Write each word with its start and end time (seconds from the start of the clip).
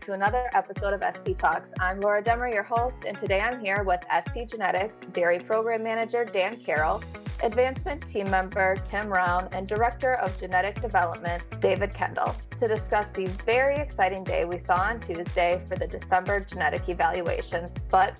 back 0.00 0.06
to 0.06 0.12
another 0.12 0.48
episode 0.54 0.94
of 0.94 1.14
ST 1.14 1.36
Talks. 1.36 1.74
I'm 1.78 2.00
Laura 2.00 2.22
Demmer, 2.22 2.52
your 2.52 2.62
host, 2.62 3.04
and 3.04 3.18
today 3.18 3.40
I'm 3.40 3.60
here 3.60 3.82
with 3.82 4.00
ST 4.26 4.48
Genetics 4.48 5.00
Dairy 5.12 5.38
Program 5.40 5.82
Manager 5.82 6.24
Dan 6.24 6.56
Carroll, 6.56 7.02
Advancement 7.42 8.06
Team 8.06 8.30
Member 8.30 8.76
Tim 8.84 9.08
Round, 9.08 9.52
and 9.52 9.68
Director 9.68 10.14
of 10.14 10.38
Genetic 10.38 10.80
Development 10.80 11.42
David 11.60 11.92
Kendall 11.92 12.34
to 12.56 12.66
discuss 12.66 13.10
the 13.10 13.26
very 13.44 13.76
exciting 13.76 14.24
day 14.24 14.46
we 14.46 14.56
saw 14.56 14.76
on 14.76 15.00
Tuesday 15.00 15.60
for 15.68 15.76
the 15.76 15.86
December 15.86 16.40
genetic 16.40 16.88
evaluations. 16.88 17.84
But 17.84 18.14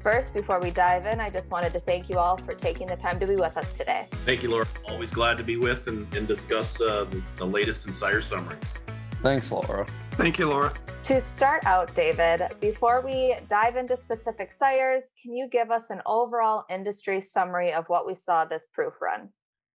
First, 0.00 0.34
before 0.34 0.60
we 0.60 0.70
dive 0.70 1.04
in, 1.04 1.18
I 1.18 1.30
just 1.30 1.50
wanted 1.50 1.72
to 1.72 1.80
thank 1.80 2.08
you 2.08 2.16
all 2.16 2.36
for 2.36 2.54
taking 2.54 2.86
the 2.86 2.94
time 2.94 3.18
to 3.18 3.26
be 3.26 3.34
with 3.34 3.56
us 3.56 3.72
today. 3.72 4.06
Thank 4.08 4.44
you, 4.44 4.50
Laura. 4.52 4.68
Always 4.88 5.12
glad 5.12 5.36
to 5.38 5.42
be 5.42 5.56
with 5.56 5.88
and, 5.88 6.06
and 6.14 6.28
discuss 6.28 6.80
uh, 6.80 7.06
the 7.38 7.44
latest 7.44 7.88
in 7.88 7.92
sire 7.92 8.20
summaries. 8.20 8.84
Thanks, 9.24 9.50
Laura. 9.50 9.84
Thank 10.16 10.38
you, 10.38 10.48
Laura. 10.48 10.72
To 11.04 11.20
start 11.20 11.64
out, 11.66 11.94
David, 11.94 12.42
before 12.60 13.00
we 13.00 13.36
dive 13.48 13.76
into 13.76 13.96
specific 13.96 14.52
sires, 14.52 15.12
can 15.22 15.36
you 15.36 15.46
give 15.46 15.70
us 15.70 15.90
an 15.90 16.00
overall 16.06 16.64
industry 16.70 17.20
summary 17.20 17.72
of 17.72 17.86
what 17.88 18.06
we 18.06 18.14
saw 18.14 18.44
this 18.44 18.66
proof 18.66 18.94
run? 19.00 19.28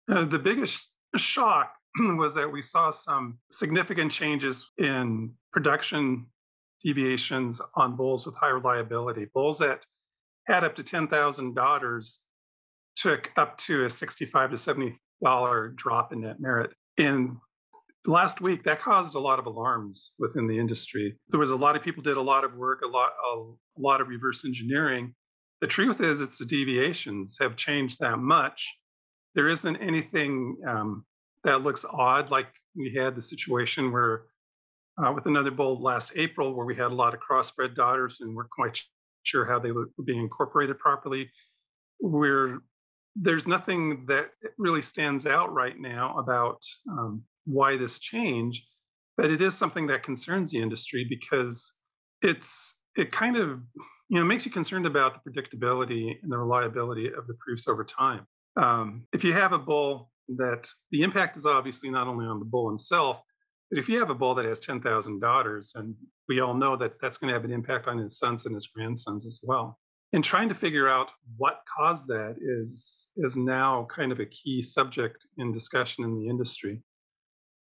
Uh, 0.09 0.25
the 0.25 0.39
biggest 0.39 0.95
shock 1.17 1.73
was 1.99 2.35
that 2.35 2.51
we 2.51 2.61
saw 2.61 2.89
some 2.89 3.37
significant 3.51 4.11
changes 4.11 4.71
in 4.77 5.33
production 5.51 6.25
deviations 6.81 7.61
on 7.75 7.95
bulls 7.95 8.25
with 8.25 8.35
high 8.35 8.49
reliability. 8.49 9.27
Bulls 9.33 9.59
that 9.59 9.85
had 10.45 10.63
up 10.63 10.75
to 10.77 10.83
10,000 10.83 11.53
daughters 11.53 12.23
took 12.95 13.31
up 13.37 13.57
to 13.57 13.85
a 13.85 13.89
65 13.89 14.51
to 14.51 14.57
70 14.57 14.95
dollar 15.21 15.67
drop 15.69 16.13
in 16.13 16.21
net 16.21 16.39
merit. 16.39 16.71
And 16.97 17.37
last 18.09 18.41
week 18.41 18.63
that 18.63 18.79
caused 18.79 19.15
a 19.15 19.19
lot 19.19 19.39
of 19.39 19.45
alarms 19.45 20.15
within 20.19 20.47
the 20.47 20.57
industry. 20.57 21.15
There 21.29 21.39
was 21.39 21.51
a 21.51 21.55
lot 21.55 21.75
of 21.75 21.83
people 21.83 22.03
did 22.03 22.17
a 22.17 22.21
lot 22.21 22.43
of 22.43 22.55
work, 22.55 22.81
a 22.83 22.87
lot 22.87 23.11
a, 23.33 23.37
a 23.37 23.81
lot 23.81 24.01
of 24.01 24.07
reverse 24.07 24.43
engineering. 24.45 25.13
The 25.61 25.67
truth 25.67 26.01
is, 26.01 26.21
it's 26.21 26.39
the 26.39 26.45
deviations 26.45 27.37
have 27.39 27.55
changed 27.55 27.99
that 27.99 28.17
much. 28.19 28.67
There 29.35 29.47
isn't 29.47 29.75
anything 29.77 30.57
um, 30.67 31.05
that 31.43 31.61
looks 31.61 31.85
odd 31.89 32.31
like 32.31 32.47
we 32.75 32.93
had 32.97 33.15
the 33.15 33.21
situation 33.21 33.91
where 33.91 34.23
uh, 35.03 35.11
with 35.13 35.25
another 35.27 35.51
bull 35.51 35.81
last 35.81 36.13
April 36.15 36.53
where 36.53 36.65
we 36.65 36.75
had 36.75 36.87
a 36.87 36.95
lot 36.95 37.13
of 37.13 37.19
crossbred 37.19 37.75
daughters 37.75 38.17
and 38.21 38.35
we're 38.35 38.47
quite 38.51 38.79
sure 39.23 39.45
how 39.45 39.59
they 39.59 39.71
were 39.71 39.89
being 40.05 40.19
incorporated 40.19 40.79
properly. 40.79 41.29
We're 42.01 42.59
there's 43.15 43.47
nothing 43.47 44.05
that 44.05 44.29
really 44.57 44.81
stands 44.81 45.25
out 45.25 45.51
right 45.51 45.77
now 45.77 46.17
about 46.17 46.63
um, 46.89 47.23
why 47.49 47.77
this 47.77 47.99
change, 47.99 48.67
but 49.17 49.31
it 49.31 49.41
is 49.41 49.57
something 49.57 49.87
that 49.87 50.03
concerns 50.03 50.51
the 50.51 50.59
industry 50.59 51.05
because 51.07 51.79
it's 52.21 52.81
it 52.95 53.11
kind 53.11 53.37
of 53.37 53.61
you 54.09 54.19
know 54.19 54.25
makes 54.25 54.45
you 54.45 54.51
concerned 54.51 54.85
about 54.85 55.13
the 55.13 55.31
predictability 55.31 56.15
and 56.21 56.31
the 56.31 56.37
reliability 56.37 57.07
of 57.07 57.27
the 57.27 57.35
proofs 57.45 57.67
over 57.67 57.83
time. 57.83 58.25
Um, 58.55 59.05
if 59.13 59.23
you 59.23 59.33
have 59.33 59.53
a 59.53 59.59
bull 59.59 60.11
that 60.37 60.69
the 60.91 61.01
impact 61.01 61.37
is 61.37 61.45
obviously 61.45 61.89
not 61.89 62.07
only 62.07 62.25
on 62.25 62.39
the 62.39 62.45
bull 62.45 62.69
himself, 62.69 63.21
but 63.69 63.79
if 63.79 63.87
you 63.87 63.99
have 63.99 64.09
a 64.09 64.15
bull 64.15 64.35
that 64.35 64.45
has 64.45 64.59
10,000 64.59 65.19
daughters, 65.19 65.73
and 65.75 65.95
we 66.27 66.39
all 66.39 66.53
know 66.53 66.75
that 66.75 66.93
that's 67.01 67.17
going 67.17 67.29
to 67.29 67.33
have 67.33 67.45
an 67.45 67.51
impact 67.51 67.87
on 67.87 67.97
his 67.97 68.17
sons 68.17 68.45
and 68.45 68.55
his 68.55 68.67
grandsons 68.67 69.25
as 69.25 69.41
well. 69.43 69.79
And 70.11 70.23
trying 70.23 70.49
to 70.49 70.55
figure 70.55 70.87
out 70.87 71.11
what 71.37 71.61
caused 71.77 72.07
that 72.07 72.35
is, 72.41 73.11
is 73.17 73.37
now 73.37 73.85
kind 73.89 74.11
of 74.11 74.19
a 74.19 74.25
key 74.25 74.63
subject 74.63 75.27
in 75.37 75.51
discussion 75.51 76.03
in 76.03 76.15
the 76.15 76.27
industry. 76.27 76.81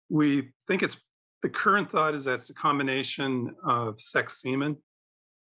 We 0.09 0.51
think 0.67 0.83
it's 0.83 1.01
the 1.43 1.49
current 1.49 1.91
thought 1.91 2.15
is 2.15 2.25
that 2.25 2.35
it's 2.35 2.51
a 2.51 2.55
combination 2.55 3.55
of 3.65 4.01
sex 4.01 4.41
semen 4.41 4.77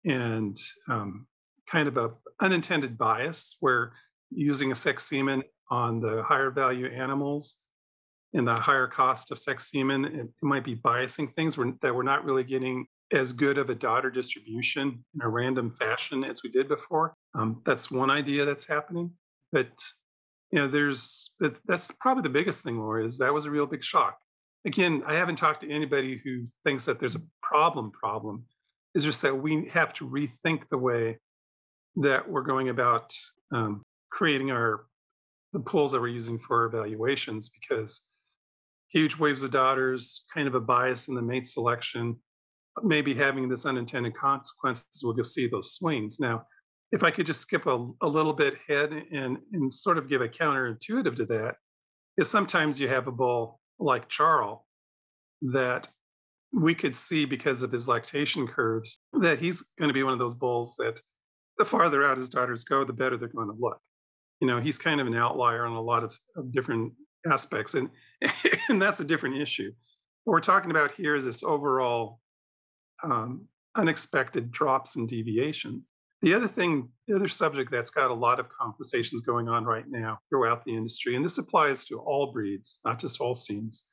and 0.06 0.58
um, 0.90 1.28
kind 1.68 1.88
of 1.88 1.98
a 1.98 2.12
unintended 2.42 2.98
bias 2.98 3.58
where 3.60 3.94
using 4.32 4.72
a 4.72 4.76
sex 4.76 5.06
semen 5.06 5.44
on 5.72 6.00
the 6.00 6.22
higher 6.24 6.52
value 6.52 6.88
animals 6.88 7.62
and 8.34 8.48
the 8.48 8.56
higher 8.56 8.88
cost 8.88 9.32
of 9.32 9.40
sex 9.40 9.72
semen, 9.72 10.06
it 10.06 10.28
might 10.42 10.64
be 10.64 10.76
biasing 10.76 11.30
things 11.30 11.56
that 11.82 11.96
we're 11.96 12.04
not 12.04 12.26
really 12.26 12.44
getting 12.44 12.86
as 13.14 13.32
good 13.32 13.58
of 13.58 13.70
a 13.70 13.76
daughter 13.76 14.10
distribution 14.10 15.04
in 15.14 15.22
a 15.22 15.30
random 15.30 15.72
fashion 15.72 16.24
as 16.24 16.44
we 16.44 16.50
did 16.50 16.68
before. 16.68 17.14
Um, 17.34 17.62
that's 17.66 17.92
one 17.92 18.10
idea 18.10 18.46
that's 18.46 18.68
happening. 18.68 19.12
But 19.52 19.72
you 20.52 20.60
know, 20.60 20.68
there's 20.68 21.36
that's 21.66 21.92
probably 22.00 22.24
the 22.24 22.30
biggest 22.30 22.64
thing, 22.64 22.80
Laura, 22.80 23.04
is 23.04 23.18
that 23.20 23.34
was 23.34 23.46
a 23.46 23.52
real 23.52 23.66
big 23.66 23.84
shock. 23.84 24.18
Again, 24.66 25.04
I 25.06 25.14
haven't 25.14 25.36
talked 25.36 25.62
to 25.62 25.72
anybody 25.72 26.20
who 26.24 26.46
thinks 26.64 26.86
that 26.86 27.00
there's 27.00 27.16
a 27.16 27.22
problem 27.42 27.92
problem. 27.92 28.46
Is 28.96 29.04
just 29.04 29.22
that 29.24 29.36
we 29.36 29.68
have 29.72 29.94
to 29.96 30.08
rethink 30.08 30.70
the 30.70 30.78
way 30.78 31.20
that 31.98 32.30
we're 32.30 32.44
going 32.44 32.70
about 32.70 33.14
um, 33.52 33.84
creating 34.10 34.52
our 34.52 34.86
the 35.54 35.60
pools 35.60 35.92
that 35.92 36.02
we're 36.02 36.08
using 36.08 36.38
for 36.38 36.62
our 36.62 36.66
evaluations 36.66 37.50
because 37.50 38.10
huge 38.90 39.18
waves 39.18 39.44
of 39.44 39.52
daughters, 39.52 40.26
kind 40.34 40.48
of 40.48 40.56
a 40.56 40.60
bias 40.60 41.08
in 41.08 41.16
the 41.16 41.22
mate 41.22 41.46
selection, 41.46 42.18
maybe 42.84 43.14
having 43.14 43.48
this 43.48 43.66
unintended 43.66 44.16
consequences, 44.16 45.02
we'll 45.04 45.14
just 45.14 45.34
see 45.34 45.48
those 45.48 45.74
swings. 45.74 46.20
Now, 46.20 46.46
if 46.92 47.04
I 47.04 47.12
could 47.12 47.26
just 47.26 47.42
skip 47.42 47.66
a, 47.66 47.90
a 48.02 48.08
little 48.08 48.34
bit 48.34 48.58
ahead 48.68 48.92
and, 48.92 49.38
and 49.54 49.72
sort 49.72 49.98
of 49.98 50.10
give 50.10 50.22
a 50.22 50.28
counterintuitive 50.28 51.16
to 51.18 51.26
that, 51.26 51.56
is 52.18 52.30
sometimes 52.30 52.80
you 52.80 52.88
have 52.88 53.08
a 53.08 53.12
bull 53.12 53.60
like 53.80 54.10
Charles 54.10 54.62
that 55.42 55.88
we 56.54 56.74
could 56.74 56.96
see 56.96 57.26
because 57.26 57.64
of 57.64 57.72
his 57.72 57.88
lactation 57.88 58.48
curves 58.48 59.00
that 59.14 59.40
he's 59.40 59.74
going 59.78 59.90
to 59.90 59.94
be 59.94 60.04
one 60.04 60.14
of 60.14 60.20
those 60.20 60.36
bulls 60.36 60.76
that 60.78 61.02
the 61.58 61.66
farther 61.66 62.04
out 62.04 62.18
his 62.18 62.30
daughters 62.30 62.64
go, 62.64 62.84
the 62.84 62.94
better 62.94 63.18
they're 63.18 63.28
going 63.28 63.48
to 63.48 63.56
look. 63.60 63.80
You 64.40 64.48
know, 64.48 64.60
he's 64.60 64.78
kind 64.78 65.02
of 65.02 65.08
an 65.08 65.16
outlier 65.16 65.66
on 65.66 65.74
a 65.74 65.82
lot 65.82 66.04
of, 66.04 66.18
of 66.36 66.52
different 66.52 66.94
aspects, 67.30 67.76
and 67.76 67.90
and 68.70 68.82
that's 68.82 69.00
a 69.00 69.06
different 69.06 69.38
issue. 69.38 69.72
What 70.24 70.34
we're 70.34 70.42
talking 70.42 70.72
about 70.72 70.92
here 70.92 71.16
is 71.16 71.26
this 71.26 71.44
overall 71.44 72.20
um, 73.04 73.48
unexpected 73.76 74.52
drops 74.52 74.96
and 74.96 75.08
deviations. 75.08 75.92
The 76.26 76.34
other 76.34 76.48
thing, 76.48 76.90
the 77.06 77.16
other 77.16 77.28
subject 77.28 77.70
that's 77.70 77.92
got 77.92 78.10
a 78.10 78.14
lot 78.16 78.40
of 78.40 78.50
conversations 78.50 79.22
going 79.22 79.48
on 79.48 79.64
right 79.64 79.86
now 79.88 80.18
throughout 80.28 80.66
the 80.66 80.76
industry, 80.76 81.16
and 81.16 81.24
this 81.24 81.38
applies 81.38 81.86
to 81.86 82.00
all 82.00 82.32
breeds, 82.34 82.80
not 82.84 82.98
just 82.98 83.20
Holsteins, 83.20 83.92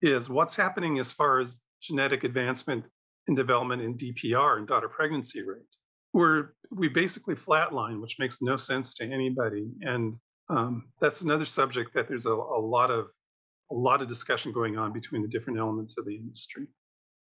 is 0.00 0.30
what's 0.30 0.54
happening 0.54 1.00
as 1.00 1.10
far 1.10 1.40
as 1.40 1.62
genetic 1.82 2.22
advancement 2.22 2.84
and 3.26 3.36
development 3.36 3.82
in 3.82 3.96
DPR 3.96 4.58
and 4.58 4.68
daughter 4.68 4.88
pregnancy 4.88 5.42
rate. 5.44 5.66
We're 6.12 6.50
we 6.70 6.86
basically 6.86 7.34
flatline, 7.34 8.00
which 8.00 8.20
makes 8.20 8.40
no 8.40 8.56
sense 8.56 8.94
to 8.94 9.04
anybody, 9.04 9.72
and 9.80 10.18
um, 10.50 10.84
that's 11.00 11.22
another 11.22 11.46
subject 11.46 11.94
that 11.94 12.06
there's 12.06 12.26
a, 12.26 12.32
a 12.32 12.62
lot 12.62 12.92
of 12.92 13.10
a 13.72 13.74
lot 13.74 14.02
of 14.02 14.08
discussion 14.08 14.52
going 14.52 14.78
on 14.78 14.92
between 14.92 15.22
the 15.22 15.28
different 15.28 15.58
elements 15.58 15.98
of 15.98 16.06
the 16.06 16.14
industry. 16.14 16.68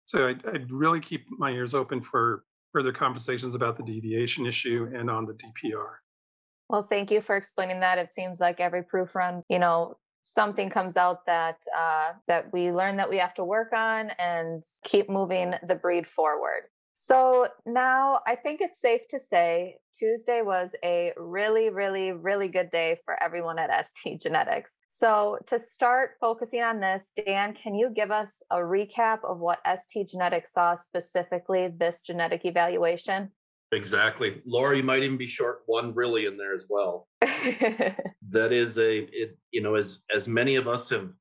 So 0.05 0.27
I'd, 0.29 0.43
I'd, 0.47 0.71
really 0.71 1.01
keep 1.01 1.25
my 1.37 1.51
ears 1.51 1.75
open 1.75 2.01
for 2.01 2.45
further 2.73 2.91
conversations 2.91 3.55
about 3.55 3.77
the 3.77 3.83
deviation 3.83 4.45
issue 4.45 4.89
and 4.93 5.09
on 5.09 5.25
the 5.25 5.33
DPR. 5.33 5.95
Well, 6.69 6.83
thank 6.83 7.11
you 7.11 7.21
for 7.21 7.35
explaining 7.35 7.79
that. 7.79 7.97
It 7.97 8.13
seems 8.13 8.41
like 8.41 8.59
every 8.59 8.83
proof 8.83 9.15
run, 9.15 9.43
you 9.49 9.59
know, 9.59 9.97
something 10.21 10.69
comes 10.69 10.97
out 10.97 11.25
that 11.25 11.57
uh, 11.75 12.11
that 12.27 12.51
we 12.51 12.71
learn 12.71 12.97
that 12.97 13.09
we 13.09 13.17
have 13.17 13.33
to 13.35 13.43
work 13.43 13.71
on 13.73 14.11
and 14.19 14.61
keep 14.83 15.09
moving 15.09 15.53
the 15.65 15.75
breed 15.75 16.05
forward. 16.05 16.63
So 16.99 17.47
now 17.63 18.21
I 18.25 18.33
think 18.33 18.59
it's 18.59 18.81
safe 18.81 19.07
to 19.09 19.19
say 19.19 19.77
Tuesday 19.95 20.41
was 20.41 20.75
a 20.83 21.13
really, 21.15 21.69
really, 21.69 22.11
really 22.11 22.47
good 22.47 22.71
day 22.71 22.97
for 23.05 23.21
everyone 23.21 23.59
at 23.59 23.85
ST 23.85 24.19
Genetics. 24.19 24.79
So 24.87 25.37
to 25.45 25.59
start 25.59 26.13
focusing 26.19 26.63
on 26.63 26.79
this, 26.79 27.11
Dan, 27.15 27.53
can 27.53 27.75
you 27.75 27.91
give 27.91 28.09
us 28.09 28.41
a 28.49 28.57
recap 28.57 29.19
of 29.23 29.37
what 29.37 29.59
ST 29.77 30.07
Genetics 30.07 30.53
saw 30.53 30.73
specifically 30.73 31.67
this 31.67 32.01
genetic 32.01 32.45
evaluation? 32.45 33.29
Exactly. 33.71 34.41
Laura, 34.47 34.75
you 34.75 34.81
might 34.81 35.03
even 35.03 35.17
be 35.17 35.27
short 35.27 35.59
one 35.67 35.93
really 35.93 36.25
in 36.25 36.35
there 36.35 36.55
as 36.55 36.65
well. 36.67 37.07
that 37.21 38.49
is 38.51 38.79
a 38.79 39.01
it, 39.11 39.37
you 39.51 39.61
know, 39.61 39.75
as 39.75 40.03
as 40.11 40.27
many 40.27 40.55
of 40.55 40.67
us 40.67 40.89
have 40.89 41.11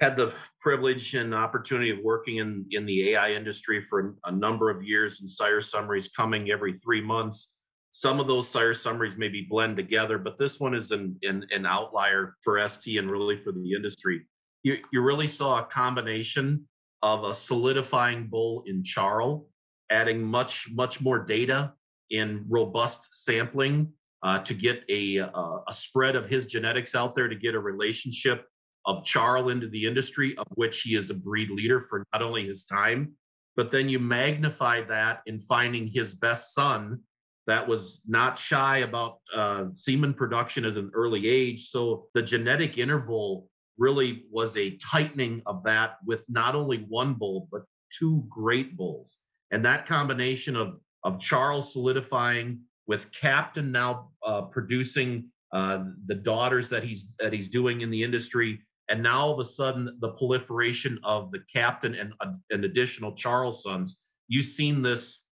had 0.00 0.14
the 0.14 0.32
privilege 0.60 1.14
and 1.14 1.34
opportunity 1.34 1.90
of 1.90 1.98
working 2.02 2.36
in, 2.36 2.64
in 2.70 2.86
the 2.86 3.10
AI 3.10 3.32
industry 3.32 3.80
for 3.80 4.14
a 4.24 4.32
number 4.32 4.70
of 4.70 4.82
years 4.82 5.20
and 5.20 5.28
sire 5.28 5.60
summaries 5.60 6.08
coming 6.08 6.50
every 6.50 6.72
three 6.72 7.00
months. 7.00 7.56
Some 7.90 8.20
of 8.20 8.28
those 8.28 8.48
sire 8.48 8.74
summaries 8.74 9.18
maybe 9.18 9.46
blend 9.48 9.76
together, 9.76 10.18
but 10.18 10.38
this 10.38 10.60
one 10.60 10.74
is 10.74 10.92
an, 10.92 11.16
an, 11.22 11.46
an 11.50 11.66
outlier 11.66 12.36
for 12.42 12.66
ST 12.68 12.98
and 12.98 13.10
really 13.10 13.36
for 13.36 13.50
the 13.50 13.72
industry. 13.72 14.26
You, 14.62 14.78
you 14.92 15.02
really 15.02 15.26
saw 15.26 15.58
a 15.58 15.64
combination 15.64 16.68
of 17.02 17.24
a 17.24 17.32
solidifying 17.32 18.28
bull 18.28 18.62
in 18.66 18.82
Charles, 18.84 19.46
adding 19.90 20.22
much, 20.22 20.68
much 20.72 21.00
more 21.00 21.24
data 21.24 21.72
in 22.10 22.44
robust 22.48 23.24
sampling 23.24 23.92
uh, 24.22 24.40
to 24.40 24.54
get 24.54 24.82
a, 24.88 25.20
uh, 25.20 25.58
a 25.66 25.72
spread 25.72 26.14
of 26.14 26.28
his 26.28 26.46
genetics 26.46 26.94
out 26.94 27.14
there 27.14 27.28
to 27.28 27.36
get 27.36 27.54
a 27.54 27.60
relationship 27.60 28.46
of 28.88 29.04
Charles 29.04 29.52
into 29.52 29.68
the 29.68 29.84
industry, 29.86 30.36
of 30.38 30.46
which 30.54 30.80
he 30.80 30.96
is 30.96 31.10
a 31.10 31.14
breed 31.14 31.50
leader 31.50 31.80
for 31.80 32.02
not 32.12 32.22
only 32.22 32.44
his 32.44 32.64
time, 32.64 33.12
but 33.54 33.70
then 33.70 33.88
you 33.88 34.00
magnify 34.00 34.82
that 34.82 35.20
in 35.26 35.38
finding 35.38 35.86
his 35.86 36.14
best 36.14 36.54
son 36.54 37.00
that 37.46 37.68
was 37.68 38.02
not 38.06 38.38
shy 38.38 38.78
about 38.78 39.18
uh, 39.34 39.66
semen 39.72 40.14
production 40.14 40.64
at 40.64 40.76
an 40.76 40.90
early 40.94 41.28
age. 41.28 41.68
So 41.68 42.06
the 42.14 42.22
genetic 42.22 42.78
interval 42.78 43.48
really 43.76 44.24
was 44.30 44.56
a 44.56 44.76
tightening 44.78 45.42
of 45.46 45.64
that 45.64 45.96
with 46.04 46.24
not 46.28 46.54
only 46.54 46.86
one 46.88 47.14
bull, 47.14 47.48
but 47.52 47.62
two 47.90 48.24
great 48.28 48.76
bulls. 48.76 49.18
And 49.50 49.64
that 49.64 49.86
combination 49.86 50.56
of, 50.56 50.78
of 51.04 51.20
Charles 51.20 51.72
solidifying 51.72 52.60
with 52.86 53.12
Captain 53.12 53.70
now 53.70 54.10
uh, 54.26 54.42
producing 54.42 55.30
uh, 55.52 55.84
the 56.06 56.14
daughters 56.14 56.68
that 56.70 56.84
he's 56.84 57.14
that 57.18 57.32
he's 57.32 57.48
doing 57.48 57.80
in 57.80 57.90
the 57.90 58.02
industry, 58.02 58.60
and 58.88 59.02
now 59.02 59.18
all 59.18 59.32
of 59.32 59.38
a 59.38 59.44
sudden 59.44 59.96
the 60.00 60.10
proliferation 60.10 60.98
of 61.04 61.30
the 61.30 61.40
Captain 61.52 61.94
and 61.94 62.12
uh, 62.20 62.32
an 62.50 62.64
additional 62.64 63.12
Charles 63.12 63.62
sons. 63.62 64.06
You've 64.28 64.44
seen 64.44 64.82
this 64.82 65.28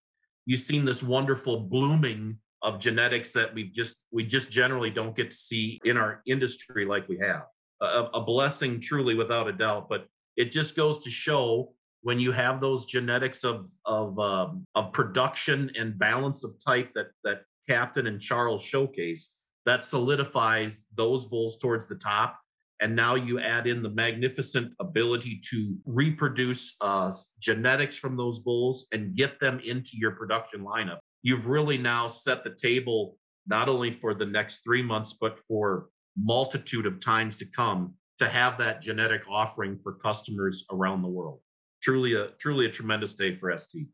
you've 0.46 0.60
seen 0.60 0.84
this 0.84 1.02
wonderful 1.02 1.60
blooming 1.60 2.38
of 2.62 2.78
genetics 2.78 3.32
that 3.32 3.52
we 3.54 3.64
just 3.64 4.02
we 4.10 4.24
just 4.24 4.50
generally 4.50 4.90
don't 4.90 5.14
get 5.14 5.30
to 5.30 5.36
see 5.36 5.78
in 5.84 5.96
our 5.96 6.22
industry 6.26 6.84
like 6.84 7.08
we 7.08 7.18
have 7.18 7.44
a, 7.82 8.08
a 8.14 8.20
blessing 8.20 8.80
truly 8.80 9.14
without 9.14 9.46
a 9.46 9.52
doubt 9.52 9.88
but 9.88 10.06
it 10.36 10.50
just 10.50 10.74
goes 10.74 11.04
to 11.04 11.10
show 11.10 11.72
when 12.02 12.18
you 12.18 12.32
have 12.32 12.60
those 12.60 12.86
genetics 12.86 13.44
of 13.44 13.66
of 13.84 14.18
um, 14.18 14.64
of 14.74 14.92
production 14.92 15.70
and 15.76 15.98
balance 15.98 16.44
of 16.44 16.54
type 16.64 16.90
that 16.94 17.08
that 17.24 17.42
captain 17.68 18.06
and 18.06 18.20
charles 18.20 18.62
showcase 18.62 19.38
that 19.66 19.82
solidifies 19.82 20.86
those 20.94 21.26
bulls 21.26 21.58
towards 21.58 21.86
the 21.88 21.96
top 21.96 22.40
and 22.80 22.94
now 22.94 23.14
you 23.14 23.40
add 23.40 23.66
in 23.66 23.82
the 23.82 23.90
magnificent 23.90 24.72
ability 24.80 25.40
to 25.50 25.76
reproduce 25.86 26.76
uh, 26.80 27.12
genetics 27.40 27.96
from 27.96 28.16
those 28.16 28.40
bulls 28.40 28.86
and 28.92 29.14
get 29.14 29.40
them 29.40 29.60
into 29.60 29.92
your 29.94 30.12
production 30.12 30.60
lineup. 30.60 30.98
You've 31.22 31.48
really 31.48 31.78
now 31.78 32.06
set 32.06 32.44
the 32.44 32.54
table 32.54 33.16
not 33.46 33.68
only 33.68 33.92
for 33.92 34.14
the 34.14 34.26
next 34.26 34.60
three 34.60 34.82
months, 34.82 35.16
but 35.20 35.38
for 35.38 35.86
multitude 36.16 36.86
of 36.86 37.00
times 37.00 37.38
to 37.38 37.46
come 37.54 37.94
to 38.18 38.28
have 38.28 38.58
that 38.58 38.80
genetic 38.80 39.22
offering 39.28 39.76
for 39.76 39.94
customers 39.94 40.66
around 40.70 41.02
the 41.02 41.08
world. 41.08 41.40
Truly 41.82 42.14
a 42.14 42.28
truly 42.38 42.66
a 42.66 42.70
tremendous 42.70 43.14
day 43.14 43.32
for 43.32 43.56
ST. 43.56 43.86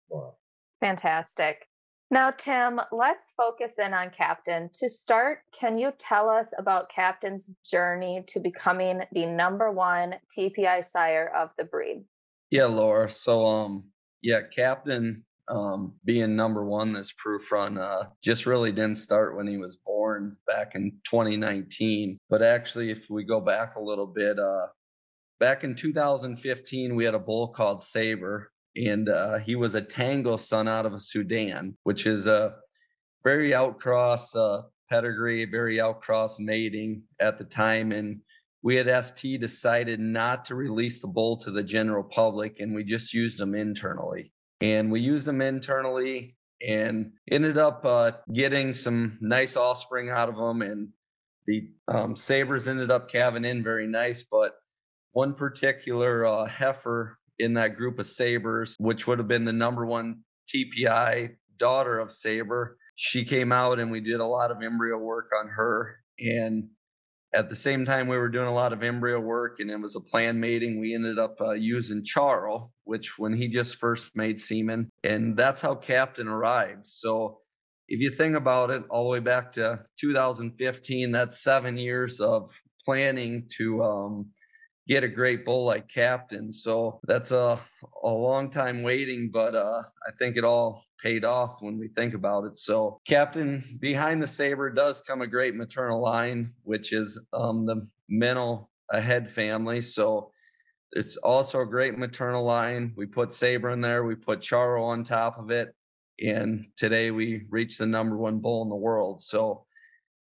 Fantastic. 0.80 1.66
Now, 2.12 2.30
Tim, 2.30 2.78
let's 2.92 3.32
focus 3.34 3.78
in 3.78 3.94
on 3.94 4.10
Captain. 4.10 4.68
To 4.74 4.90
start, 4.90 5.38
can 5.58 5.78
you 5.78 5.94
tell 5.98 6.28
us 6.28 6.52
about 6.58 6.90
Captain's 6.90 7.56
journey 7.64 8.22
to 8.26 8.38
becoming 8.38 9.00
the 9.12 9.24
number 9.24 9.72
one 9.72 10.16
TPI 10.36 10.84
sire 10.84 11.32
of 11.34 11.52
the 11.56 11.64
breed? 11.64 12.04
Yeah, 12.50 12.66
Laura. 12.66 13.08
So, 13.08 13.46
um, 13.46 13.84
yeah, 14.20 14.40
Captain 14.54 15.24
um, 15.48 15.94
being 16.04 16.36
number 16.36 16.66
one 16.66 16.92
this 16.92 17.14
proof 17.16 17.50
run 17.50 17.78
uh, 17.78 18.10
just 18.22 18.44
really 18.44 18.72
didn't 18.72 18.96
start 18.96 19.34
when 19.34 19.46
he 19.46 19.56
was 19.56 19.78
born 19.86 20.36
back 20.46 20.74
in 20.74 20.92
2019. 21.04 22.18
But 22.28 22.42
actually, 22.42 22.90
if 22.90 23.08
we 23.08 23.24
go 23.24 23.40
back 23.40 23.76
a 23.76 23.82
little 23.82 24.06
bit, 24.06 24.38
uh, 24.38 24.66
back 25.40 25.64
in 25.64 25.74
2015, 25.74 26.94
we 26.94 27.06
had 27.06 27.14
a 27.14 27.18
bull 27.18 27.48
called 27.48 27.82
Saber 27.82 28.51
and 28.76 29.08
uh, 29.08 29.38
he 29.38 29.56
was 29.56 29.74
a 29.74 29.82
Tango 29.82 30.36
son 30.36 30.68
out 30.68 30.86
of 30.86 30.94
a 30.94 31.00
Sudan, 31.00 31.76
which 31.82 32.06
is 32.06 32.26
a 32.26 32.54
very 33.24 33.50
outcross 33.52 34.34
uh, 34.34 34.62
pedigree, 34.88 35.44
very 35.44 35.76
outcross 35.76 36.38
mating 36.38 37.02
at 37.20 37.38
the 37.38 37.44
time. 37.44 37.92
And 37.92 38.20
we 38.62 38.78
at 38.78 39.04
ST 39.04 39.40
decided 39.40 40.00
not 40.00 40.44
to 40.46 40.54
release 40.54 41.00
the 41.00 41.08
bull 41.08 41.36
to 41.38 41.50
the 41.50 41.62
general 41.62 42.04
public, 42.04 42.60
and 42.60 42.74
we 42.74 42.84
just 42.84 43.12
used 43.12 43.38
them 43.38 43.54
internally. 43.54 44.32
And 44.60 44.90
we 44.90 45.00
used 45.00 45.26
them 45.26 45.42
internally 45.42 46.36
and 46.66 47.12
ended 47.30 47.58
up 47.58 47.84
uh, 47.84 48.12
getting 48.32 48.72
some 48.72 49.18
nice 49.20 49.56
offspring 49.56 50.10
out 50.10 50.28
of 50.28 50.36
them. 50.36 50.62
And 50.62 50.88
the 51.46 51.68
um, 51.88 52.14
sabers 52.14 52.68
ended 52.68 52.90
up 52.90 53.10
calving 53.10 53.44
in 53.44 53.64
very 53.64 53.88
nice, 53.88 54.22
but 54.22 54.54
one 55.10 55.34
particular 55.34 56.24
uh, 56.24 56.46
heifer 56.46 57.18
in 57.42 57.54
that 57.54 57.76
group 57.76 57.98
of 57.98 58.06
Sabers, 58.06 58.76
which 58.78 59.06
would 59.06 59.18
have 59.18 59.28
been 59.28 59.44
the 59.44 59.52
number 59.52 59.84
one 59.84 60.20
TPI 60.52 61.30
daughter 61.58 61.98
of 61.98 62.12
Saber. 62.12 62.76
She 62.94 63.24
came 63.24 63.52
out 63.52 63.80
and 63.80 63.90
we 63.90 64.00
did 64.00 64.20
a 64.20 64.26
lot 64.26 64.50
of 64.50 64.62
embryo 64.62 64.98
work 64.98 65.30
on 65.38 65.48
her. 65.48 65.96
And 66.18 66.68
at 67.34 67.48
the 67.48 67.56
same 67.56 67.84
time, 67.84 68.08
we 68.08 68.18
were 68.18 68.28
doing 68.28 68.46
a 68.46 68.54
lot 68.54 68.72
of 68.72 68.82
embryo 68.82 69.18
work 69.18 69.58
and 69.58 69.70
it 69.70 69.80
was 69.80 69.96
a 69.96 70.00
planned 70.00 70.40
mating. 70.40 70.78
We 70.78 70.94
ended 70.94 71.18
up 71.18 71.36
uh, 71.40 71.52
using 71.52 72.04
Charl, 72.04 72.72
which 72.84 73.18
when 73.18 73.32
he 73.32 73.48
just 73.48 73.76
first 73.76 74.08
made 74.14 74.38
semen, 74.38 74.90
and 75.02 75.36
that's 75.36 75.60
how 75.60 75.74
Captain 75.74 76.28
arrived. 76.28 76.86
So 76.86 77.38
if 77.88 78.00
you 78.00 78.10
think 78.16 78.36
about 78.36 78.70
it, 78.70 78.84
all 78.90 79.04
the 79.04 79.10
way 79.10 79.20
back 79.20 79.52
to 79.52 79.80
2015, 80.00 81.10
that's 81.10 81.42
seven 81.42 81.76
years 81.76 82.20
of 82.20 82.50
planning 82.84 83.46
to 83.56 83.82
um, 83.82 84.30
get 84.88 85.04
a 85.04 85.08
great 85.08 85.44
bull 85.44 85.64
like 85.64 85.88
captain. 85.88 86.52
So 86.52 87.00
that's 87.04 87.30
a 87.30 87.60
a 88.02 88.08
long 88.08 88.50
time 88.50 88.82
waiting, 88.82 89.30
but 89.32 89.54
uh, 89.54 89.82
I 90.06 90.10
think 90.18 90.36
it 90.36 90.44
all 90.44 90.84
paid 91.02 91.24
off 91.24 91.56
when 91.60 91.78
we 91.78 91.88
think 91.88 92.14
about 92.14 92.44
it. 92.44 92.56
So 92.56 93.00
captain 93.06 93.78
behind 93.80 94.22
the 94.22 94.26
saber 94.26 94.70
does 94.70 95.00
come 95.00 95.22
a 95.22 95.26
great 95.26 95.54
maternal 95.54 96.00
line, 96.00 96.52
which 96.62 96.92
is 96.92 97.20
um, 97.32 97.66
the 97.66 97.86
mental 98.08 98.70
ahead 98.90 99.28
family. 99.28 99.82
So 99.82 100.30
it's 100.92 101.16
also 101.18 101.60
a 101.60 101.66
great 101.66 101.98
maternal 101.98 102.44
line. 102.44 102.92
We 102.96 103.06
put 103.06 103.32
saber 103.32 103.70
in 103.70 103.80
there. 103.80 104.04
We 104.04 104.14
put 104.14 104.42
Charl 104.42 104.84
on 104.84 105.04
top 105.04 105.38
of 105.38 105.50
it. 105.50 105.74
And 106.22 106.66
today 106.76 107.10
we 107.10 107.46
reached 107.48 107.78
the 107.78 107.86
number 107.86 108.16
one 108.16 108.38
bull 108.38 108.62
in 108.62 108.68
the 108.68 108.76
world. 108.76 109.22
So 109.22 109.64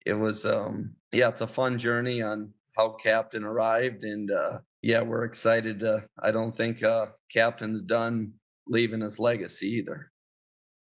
it 0.06 0.14
was 0.14 0.46
um 0.46 0.96
yeah, 1.12 1.30
it's 1.30 1.42
a 1.42 1.48
fun 1.48 1.78
journey 1.78 2.22
on 2.22 2.54
how 2.76 2.90
Captain 2.90 3.44
arrived, 3.44 4.04
and 4.04 4.32
uh, 4.32 4.60
yeah, 4.82 5.02
we're 5.02 5.24
excited. 5.24 5.80
To, 5.82 6.06
I 6.22 6.32
don't 6.32 6.56
think 6.56 6.84
uh, 6.84 7.08
Captain's 7.32 7.84
done 7.84 8.34
leaving 8.68 9.02
his 9.02 9.20
legacy 9.20 9.68
either. 9.68 10.12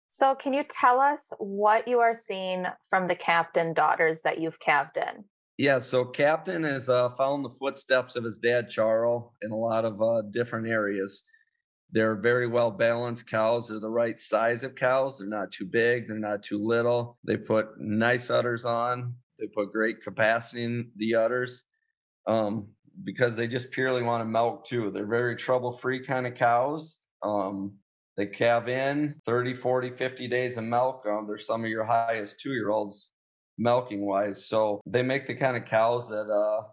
So, 0.07 0.35
can 0.35 0.53
you 0.53 0.63
tell 0.63 0.99
us 0.99 1.33
what 1.39 1.87
you 1.87 1.99
are 1.99 2.13
seeing 2.13 2.65
from 2.89 3.07
the 3.07 3.15
Captain 3.15 3.73
daughters 3.73 4.21
that 4.21 4.39
you've 4.39 4.59
calved 4.59 4.97
in? 4.97 5.25
Yeah, 5.57 5.79
so 5.79 6.05
Captain 6.05 6.63
has 6.63 6.87
uh, 6.87 7.09
the 7.09 7.55
footsteps 7.59 8.15
of 8.15 8.23
his 8.23 8.37
dad, 8.37 8.69
Charles, 8.69 9.31
in 9.41 9.51
a 9.51 9.55
lot 9.55 9.85
of 9.85 10.01
uh, 10.01 10.21
different 10.31 10.67
areas. 10.67 11.23
They're 11.91 12.15
very 12.15 12.47
well 12.47 12.69
balanced 12.69 13.29
cows. 13.29 13.67
They're 13.67 13.79
the 13.79 13.89
right 13.89 14.19
size 14.19 14.63
of 14.63 14.75
cows. 14.75 15.17
They're 15.17 15.27
not 15.27 15.51
too 15.51 15.65
big. 15.65 16.07
They're 16.07 16.19
not 16.19 16.43
too 16.43 16.63
little. 16.63 17.17
They 17.25 17.37
put 17.37 17.79
nice 17.79 18.29
udders 18.29 18.65
on. 18.65 19.15
They 19.39 19.47
put 19.47 19.71
great 19.71 20.01
capacity 20.01 20.63
in 20.63 20.91
the 20.97 21.15
udders 21.15 21.63
um, 22.27 22.67
because 23.03 23.35
they 23.35 23.47
just 23.47 23.71
purely 23.71 24.03
want 24.03 24.21
to 24.21 24.25
milk 24.25 24.65
too. 24.65 24.91
They're 24.91 25.05
very 25.05 25.35
trouble 25.35 25.71
free 25.71 26.03
kind 26.03 26.27
of 26.27 26.35
cows. 26.35 26.99
Um, 27.23 27.73
they 28.15 28.25
calve 28.25 28.67
in 28.67 29.15
30, 29.25 29.53
40, 29.53 29.91
50 29.91 30.27
days 30.27 30.57
of 30.57 30.63
milk. 30.63 31.05
Um, 31.07 31.27
they're 31.27 31.37
some 31.37 31.63
of 31.63 31.69
your 31.69 31.85
highest 31.85 32.39
two 32.39 32.53
year 32.53 32.69
olds 32.69 33.11
milking 33.57 34.05
wise. 34.05 34.45
So 34.45 34.81
they 34.85 35.03
make 35.03 35.27
the 35.27 35.35
kind 35.35 35.55
of 35.55 35.65
cows 35.65 36.09
that 36.09 36.29
uh, 36.29 36.67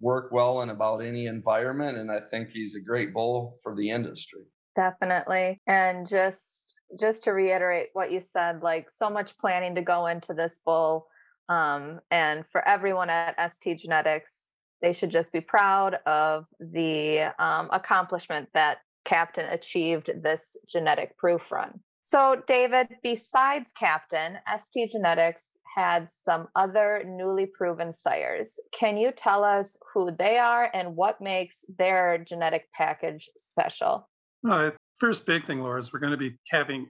work 0.00 0.30
well 0.32 0.62
in 0.62 0.70
about 0.70 0.98
any 0.98 1.26
environment. 1.26 1.98
And 1.98 2.10
I 2.10 2.20
think 2.30 2.50
he's 2.50 2.74
a 2.74 2.80
great 2.80 3.14
bull 3.14 3.56
for 3.62 3.74
the 3.74 3.90
industry. 3.90 4.42
Definitely. 4.76 5.62
And 5.66 6.06
just 6.06 6.74
just 7.00 7.24
to 7.24 7.32
reiterate 7.32 7.88
what 7.94 8.12
you 8.12 8.20
said, 8.20 8.62
like 8.62 8.90
so 8.90 9.08
much 9.08 9.38
planning 9.38 9.74
to 9.74 9.82
go 9.82 10.06
into 10.06 10.34
this 10.34 10.60
bull. 10.64 11.06
Um, 11.48 12.00
and 12.10 12.46
for 12.46 12.66
everyone 12.68 13.08
at 13.08 13.34
ST 13.50 13.78
Genetics, 13.78 14.52
they 14.82 14.92
should 14.92 15.10
just 15.10 15.32
be 15.32 15.40
proud 15.40 15.98
of 16.06 16.46
the 16.60 17.32
um, 17.38 17.68
accomplishment 17.72 18.48
that 18.54 18.78
Captain 19.04 19.46
achieved 19.48 20.10
this 20.22 20.56
genetic 20.68 21.16
proof 21.16 21.50
run. 21.52 21.80
So, 22.02 22.40
David, 22.46 22.88
besides 23.02 23.72
Captain, 23.72 24.38
ST 24.60 24.92
Genetics 24.92 25.58
had 25.74 26.08
some 26.08 26.46
other 26.54 27.02
newly 27.04 27.46
proven 27.46 27.92
sires. 27.92 28.60
Can 28.72 28.96
you 28.96 29.10
tell 29.10 29.42
us 29.42 29.76
who 29.92 30.12
they 30.12 30.38
are 30.38 30.70
and 30.72 30.94
what 30.94 31.20
makes 31.20 31.64
their 31.78 32.18
genetic 32.18 32.68
package 32.72 33.28
special? 33.36 34.08
Uh, 34.48 34.70
first 35.00 35.26
big 35.26 35.46
thing, 35.46 35.62
Laura, 35.62 35.80
is 35.80 35.92
we're 35.92 35.98
going 35.98 36.12
to 36.12 36.16
be 36.16 36.36
having 36.50 36.86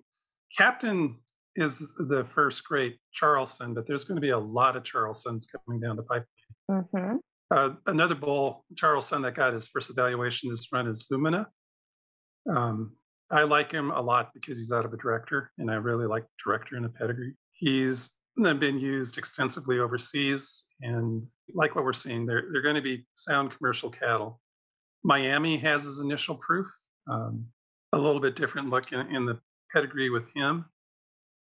Captain 0.59 1.17
is 1.57 1.95
the 1.97 2.25
first 2.25 2.65
great 2.65 2.99
Charl 3.13 3.47
son, 3.47 3.73
but 3.73 3.87
there's 3.87 4.05
going 4.05 4.17
to 4.17 4.21
be 4.21 4.31
a 4.31 4.39
lot 4.39 4.77
of 4.77 4.85
Charl 4.85 5.15
sons 5.15 5.47
coming 5.47 5.81
down 5.81 5.97
the 5.97 6.03
pipe. 6.03 6.25
Mm-hmm. 6.71 7.17
Uh, 7.51 7.71
another 7.87 8.15
bull, 8.15 8.65
Charles 8.77 9.07
Son, 9.07 9.23
that 9.23 9.35
got 9.35 9.55
his 9.55 9.69
first 9.69 9.91
evaluation 9.91 10.51
this 10.51 10.73
run 10.73 10.89
is 10.89 11.07
Lumina. 11.11 11.47
Um, 12.53 12.97
I 13.31 13.43
like 13.43 13.73
him 13.73 13.91
a 13.91 14.01
lot 14.01 14.31
because 14.35 14.59
he's 14.59 14.73
out 14.73 14.85
of 14.85 14.93
a 14.93 14.97
director, 14.97 15.51
and 15.59 15.71
I 15.71 15.75
really 15.75 16.07
like 16.07 16.25
director 16.45 16.77
in 16.77 16.85
a 16.85 16.89
pedigree. 16.89 17.35
He's 17.53 18.17
been 18.37 18.79
used 18.79 19.19
extensively 19.19 19.79
overseas, 19.79 20.67
and 20.81 21.23
like 21.55 21.75
what 21.75 21.85
we're 21.85 21.93
seeing, 21.93 22.27
they're, 22.27 22.45
they're 22.53 22.63
going 22.63 22.77
to 22.77 22.83
be 22.83 23.07
sound 23.15 23.57
commercial 23.57 23.91
cattle. 23.91 24.41
Miami 25.05 25.57
has 25.59 25.85
his 25.85 26.01
initial 26.01 26.37
proof. 26.37 26.69
Um, 27.09 27.47
a 27.93 27.99
little 27.99 28.21
bit 28.21 28.37
different 28.37 28.71
look 28.71 28.93
in, 28.93 29.01
in 29.15 29.25
the 29.25 29.39
pedigree 29.73 30.11
with 30.11 30.33
him. 30.35 30.67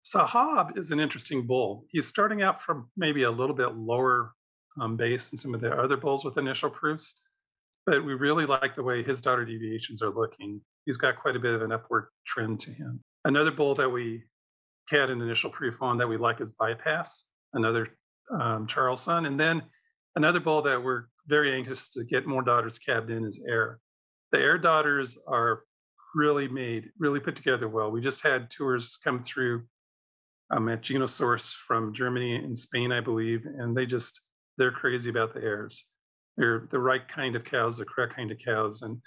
Sahab 0.04 0.78
is 0.78 0.92
an 0.92 1.00
interesting 1.00 1.46
bull. 1.46 1.86
He's 1.90 2.08
starting 2.08 2.42
out 2.42 2.62
from 2.62 2.90
maybe 2.96 3.24
a 3.24 3.32
little 3.32 3.56
bit 3.56 3.76
lower 3.76 4.34
um, 4.80 4.96
base 4.96 5.30
than 5.30 5.38
some 5.38 5.54
of 5.54 5.62
the 5.62 5.72
other 5.72 5.98
bulls 5.98 6.24
with 6.24 6.38
initial 6.38 6.70
proofs, 6.70 7.24
but 7.86 8.04
we 8.04 8.14
really 8.14 8.46
like 8.46 8.76
the 8.76 8.84
way 8.84 9.04
his 9.04 9.22
daughter 9.22 9.46
deviations 9.46 10.02
are 10.02 10.10
looking. 10.10 10.62
He's 10.86 10.98
got 10.98 11.18
quite 11.18 11.36
a 11.36 11.40
bit 11.40 11.56
of 11.56 11.62
an 11.62 11.72
upward 11.72 12.08
trend 12.26 12.60
to 12.62 12.72
him. 12.72 13.02
Another 13.26 13.52
bull 13.52 13.76
that 13.76 13.90
we 13.90 14.24
had 14.90 15.10
an 15.10 15.22
initial 15.22 15.50
proof 15.50 15.82
on 15.82 15.98
that 15.98 16.08
we 16.08 16.18
like 16.18 16.40
is 16.42 16.52
Bypass, 16.52 17.32
another 17.54 17.88
um, 18.40 18.68
Charles 18.68 19.02
son. 19.02 19.26
And 19.26 19.40
then 19.40 19.62
another 20.16 20.40
bull 20.40 20.62
that 20.64 20.82
we're 20.82 21.06
very 21.28 21.54
anxious 21.54 21.90
to 21.90 22.04
get 22.04 22.26
more 22.26 22.42
daughters 22.42 22.80
cabbed 22.80 23.10
in 23.10 23.26
is 23.26 23.46
Air. 23.50 23.80
The 24.32 24.40
Air 24.40 24.58
daughters 24.58 25.18
are 25.28 25.64
really 26.16 26.48
made, 26.48 26.90
really 26.98 27.20
put 27.20 27.36
together 27.36 27.68
well. 27.68 27.92
We 27.92 28.02
just 28.02 28.24
had 28.24 28.50
tours 28.50 28.98
come 29.04 29.24
through 29.24 29.64
um, 30.52 30.70
at 30.70 30.82
Genosource 30.82 31.54
from 31.54 31.94
Germany 31.94 32.36
and 32.36 32.58
Spain, 32.58 32.92
I 32.92 33.02
believe, 33.02 33.46
and 33.46 33.76
they 33.76 33.86
just 33.86 34.22
they're 34.58 34.72
crazy 34.72 35.10
about 35.10 35.34
the 35.34 35.42
Airs. 35.42 35.92
They're 36.38 36.68
the 36.70 36.80
right 36.80 37.08
kind 37.08 37.36
of 37.36 37.44
cows, 37.44 37.78
the 37.78 37.86
correct 37.86 38.16
kind 38.16 38.32
of 38.32 38.38
cows, 38.44 38.82
and 38.82 39.02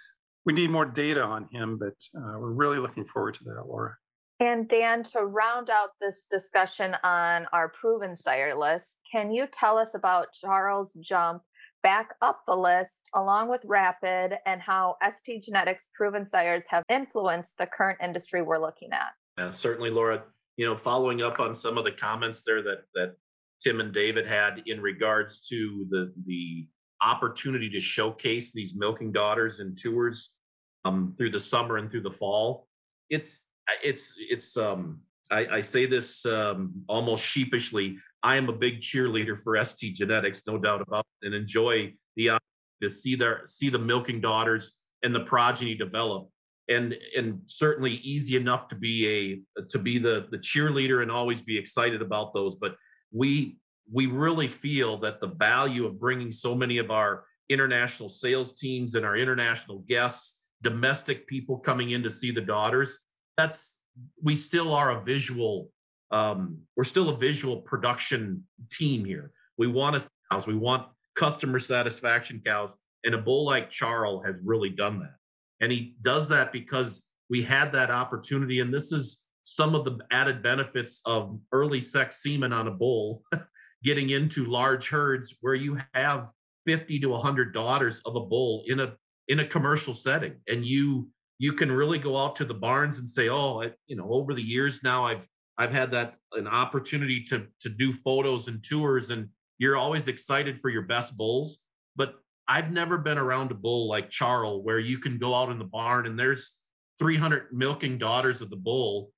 we 0.44 0.52
need 0.52 0.70
more 0.70 0.86
data 0.86 1.22
on 1.22 1.48
him. 1.52 1.78
But 1.78 1.94
uh, 2.16 2.38
we're 2.38 2.52
really 2.52 2.78
looking 2.78 3.04
forward 3.04 3.34
to 3.34 3.44
that, 3.44 3.66
Laura. 3.66 3.94
And 4.40 4.66
Dan, 4.66 5.02
to 5.12 5.20
round 5.20 5.68
out 5.68 5.90
this 6.00 6.26
discussion 6.26 6.96
on 7.04 7.46
our 7.52 7.68
proven 7.68 8.16
sire 8.16 8.54
list, 8.54 9.00
can 9.10 9.30
you 9.30 9.46
tell 9.46 9.76
us 9.76 9.94
about 9.94 10.32
Charles 10.32 10.94
Jump 10.94 11.42
back 11.82 12.14
up 12.22 12.42
the 12.46 12.56
list 12.56 13.10
along 13.14 13.50
with 13.50 13.64
Rapid 13.68 14.38
and 14.46 14.62
how 14.62 14.96
ST 15.06 15.44
Genetics 15.44 15.88
proven 15.94 16.24
sires 16.24 16.66
have 16.70 16.84
influenced 16.88 17.58
the 17.58 17.66
current 17.66 17.98
industry 18.02 18.40
we're 18.40 18.58
looking 18.58 18.92
at? 18.92 19.10
Yeah, 19.38 19.50
certainly, 19.50 19.90
Laura. 19.90 20.22
You 20.56 20.66
know, 20.66 20.76
following 20.76 21.20
up 21.20 21.38
on 21.38 21.54
some 21.54 21.76
of 21.76 21.84
the 21.84 21.92
comments 21.92 22.42
there 22.44 22.62
that 22.62 22.84
that 22.94 23.16
Tim 23.62 23.80
and 23.80 23.92
David 23.92 24.26
had 24.26 24.62
in 24.66 24.80
regards 24.80 25.46
to 25.48 25.86
the 25.90 26.12
the 26.26 26.66
opportunity 27.02 27.70
to 27.70 27.80
showcase 27.80 28.52
these 28.52 28.76
milking 28.76 29.10
daughters 29.12 29.60
and 29.60 29.76
tours 29.78 30.38
um, 30.84 31.14
through 31.16 31.30
the 31.30 31.40
summer 31.40 31.76
and 31.76 31.90
through 31.90 32.02
the 32.02 32.10
fall. 32.10 32.66
It's 33.08 33.48
it's 33.82 34.16
it's 34.18 34.56
um 34.56 35.00
I, 35.30 35.46
I 35.52 35.60
say 35.60 35.86
this 35.86 36.26
um, 36.26 36.72
almost 36.88 37.24
sheepishly. 37.24 37.98
I 38.22 38.36
am 38.36 38.48
a 38.48 38.52
big 38.52 38.80
cheerleader 38.80 39.40
for 39.40 39.62
ST 39.64 39.94
Genetics, 39.94 40.46
no 40.46 40.58
doubt 40.58 40.82
about 40.82 41.06
it, 41.22 41.26
and 41.26 41.34
enjoy 41.34 41.94
the 42.16 42.38
to 42.82 42.90
see 42.90 43.14
their 43.14 43.42
see 43.46 43.68
the 43.68 43.78
milking 43.78 44.20
daughters 44.20 44.80
and 45.02 45.14
the 45.14 45.20
progeny 45.20 45.74
develop. 45.74 46.28
And 46.68 46.96
and 47.16 47.40
certainly 47.46 47.94
easy 47.94 48.36
enough 48.36 48.68
to 48.68 48.76
be 48.76 49.42
a 49.58 49.62
to 49.70 49.78
be 49.78 49.98
the 49.98 50.26
the 50.30 50.38
cheerleader 50.38 51.02
and 51.02 51.10
always 51.10 51.42
be 51.42 51.58
excited 51.58 52.02
about 52.02 52.34
those. 52.34 52.56
But 52.56 52.76
we 53.12 53.58
we 53.92 54.06
really 54.06 54.46
feel 54.46 54.96
that 54.98 55.20
the 55.20 55.26
value 55.26 55.84
of 55.84 55.98
bringing 55.98 56.30
so 56.30 56.54
many 56.54 56.78
of 56.78 56.90
our 56.90 57.24
international 57.48 58.08
sales 58.08 58.54
teams 58.54 58.94
and 58.94 59.04
our 59.04 59.16
international 59.16 59.78
guests, 59.88 60.46
domestic 60.62 61.26
people 61.26 61.58
coming 61.58 61.90
in 61.90 62.02
to 62.04 62.10
see 62.10 62.30
the 62.30 62.40
daughters, 62.40 63.06
that's 63.36 63.82
we 64.22 64.34
still 64.34 64.72
are 64.72 64.92
a 64.92 65.02
visual 65.02 65.70
um, 66.12 66.58
we're 66.76 66.84
still 66.84 67.08
a 67.10 67.16
visual 67.16 67.58
production 67.58 68.44
team 68.70 69.04
here. 69.04 69.32
We 69.58 69.66
want 69.66 69.98
to 69.98 70.10
cows, 70.30 70.46
we 70.46 70.54
want 70.54 70.88
customer 71.14 71.58
satisfaction 71.58 72.42
cows, 72.44 72.76
and 73.04 73.14
a 73.14 73.18
bull 73.18 73.44
like 73.44 73.70
Charles 73.70 74.24
has 74.24 74.42
really 74.44 74.70
done 74.70 75.00
that. 75.00 75.14
And 75.60 75.70
he 75.70 75.94
does 76.02 76.28
that 76.30 76.52
because 76.52 77.08
we 77.28 77.42
had 77.42 77.72
that 77.72 77.90
opportunity. 77.90 78.60
And 78.60 78.74
this 78.74 78.92
is 78.92 79.26
some 79.50 79.74
of 79.74 79.84
the 79.84 79.98
added 80.12 80.44
benefits 80.44 81.02
of 81.06 81.36
early 81.50 81.80
sex 81.80 82.22
semen 82.22 82.52
on 82.52 82.68
a 82.68 82.70
bull 82.70 83.24
getting 83.82 84.10
into 84.10 84.44
large 84.44 84.90
herds 84.90 85.38
where 85.40 85.56
you 85.56 85.76
have 85.92 86.28
50 86.66 87.00
to 87.00 87.08
100 87.08 87.52
daughters 87.52 88.00
of 88.06 88.14
a 88.14 88.20
bull 88.20 88.62
in 88.68 88.78
a 88.78 88.94
in 89.26 89.40
a 89.40 89.44
commercial 89.44 89.92
setting. 89.92 90.36
And 90.48 90.64
you 90.64 91.08
you 91.38 91.54
can 91.54 91.72
really 91.72 91.98
go 91.98 92.16
out 92.16 92.36
to 92.36 92.44
the 92.44 92.54
barns 92.54 93.00
and 93.00 93.08
say 93.08 93.28
oh 93.28 93.60
I, 93.60 93.72
you 93.88 93.96
know 93.96 94.08
over 94.12 94.34
the 94.34 94.42
years 94.42 94.84
now 94.84 95.06
i've 95.06 95.26
i've 95.58 95.72
had 95.72 95.90
that 95.90 96.14
an 96.34 96.46
opportunity 96.46 97.24
to 97.24 97.48
to 97.60 97.70
do 97.70 97.92
photos 97.92 98.46
and 98.46 98.62
tours 98.62 99.10
and 99.10 99.30
you're 99.58 99.76
always 99.76 100.06
excited 100.06 100.60
for 100.60 100.70
your 100.70 100.82
best 100.82 101.18
bulls. 101.18 101.64
But 101.96 102.14
i've 102.46 102.70
never 102.70 102.98
been 102.98 103.18
around 103.18 103.50
a 103.50 103.54
bull 103.54 103.88
like 103.88 104.10
charles 104.10 104.64
where 104.64 104.78
you 104.78 104.98
can 104.98 105.18
go 105.18 105.34
out 105.34 105.50
in 105.50 105.58
the 105.58 105.64
barn 105.64 106.06
and 106.06 106.16
there's 106.16 106.60
300 107.00 107.48
milking 107.50 107.98
daughters 107.98 108.42
of 108.42 108.50
the 108.50 108.56
bull 108.56 109.10